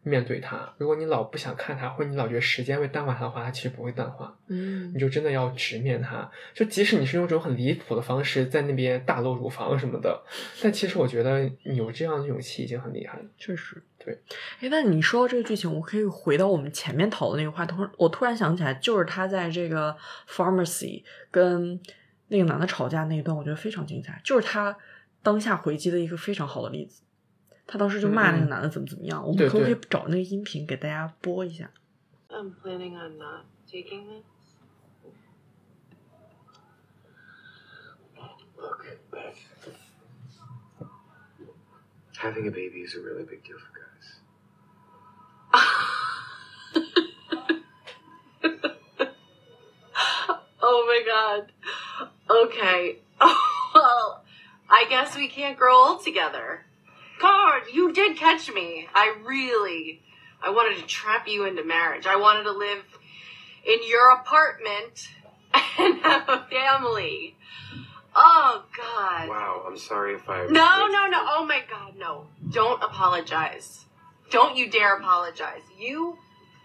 [0.04, 0.72] 面对它。
[0.78, 4.36] 如果你老不想看它，或者你老觉得时间会淡化它的话，它其实不会淡化。
[4.46, 6.30] 嗯你就真的要直面它。
[6.52, 10.22] 就即使你是用这种很离谱的方式在那边大露乳房什么的，
[10.62, 13.24] 但其实我觉得你有这样的勇气已经很厉害了。
[13.36, 14.16] 确实，对。
[14.60, 19.96] 哎，那你说到这个剧情，我可以回到我们前面讨论那个话，突我突然想起来，就是他在这个
[20.28, 21.80] pharmacy 跟
[22.28, 24.76] 那个男的吵架那一段，我觉得非常精彩，就是他
[25.22, 27.02] 当下回击的一个非常好的例子。
[27.67, 31.69] 他当时就骂那个嗯嗯男的怎么怎么样，我们对可不可以对找那个音频给大家播一下？
[32.29, 34.23] I'm planning on not taking this.
[38.57, 39.37] Look, Beth.
[42.17, 44.19] Having a baby is a really big deal for guys.
[50.61, 51.51] oh my god.
[52.29, 52.99] Okay.
[53.73, 54.23] well,
[54.69, 56.65] I guess we can't grow old together.
[57.20, 58.88] God, you did catch me.
[58.94, 60.02] I really,
[60.42, 62.06] I wanted to trap you into marriage.
[62.06, 62.84] I wanted to live
[63.66, 65.08] in your apartment
[65.78, 67.36] and have a family.
[68.14, 69.28] Oh God.
[69.28, 70.46] Wow, I'm sorry if I.
[70.46, 71.18] No, no, no.
[71.20, 72.26] Oh my god, no.
[72.50, 73.84] Don't apologize.
[74.30, 75.62] Don't you dare apologize.
[75.78, 76.16] You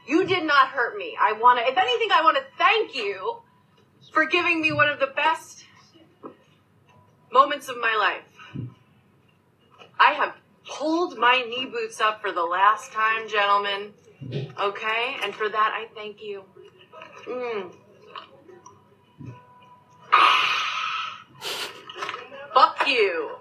[0.07, 1.17] you did not hurt me.
[1.19, 3.37] I want to if anything I want to thank you
[4.11, 5.65] for giving me one of the best
[7.31, 8.69] moments of my life.
[9.99, 10.33] I have
[10.69, 13.91] pulled my knee boots up for the last time, gentlemen.
[14.59, 15.15] Okay?
[15.23, 16.43] And for that I thank you.
[17.25, 17.73] Mm.
[22.53, 23.31] Fuck you.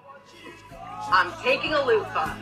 [1.10, 2.34] I'm taking a loofah.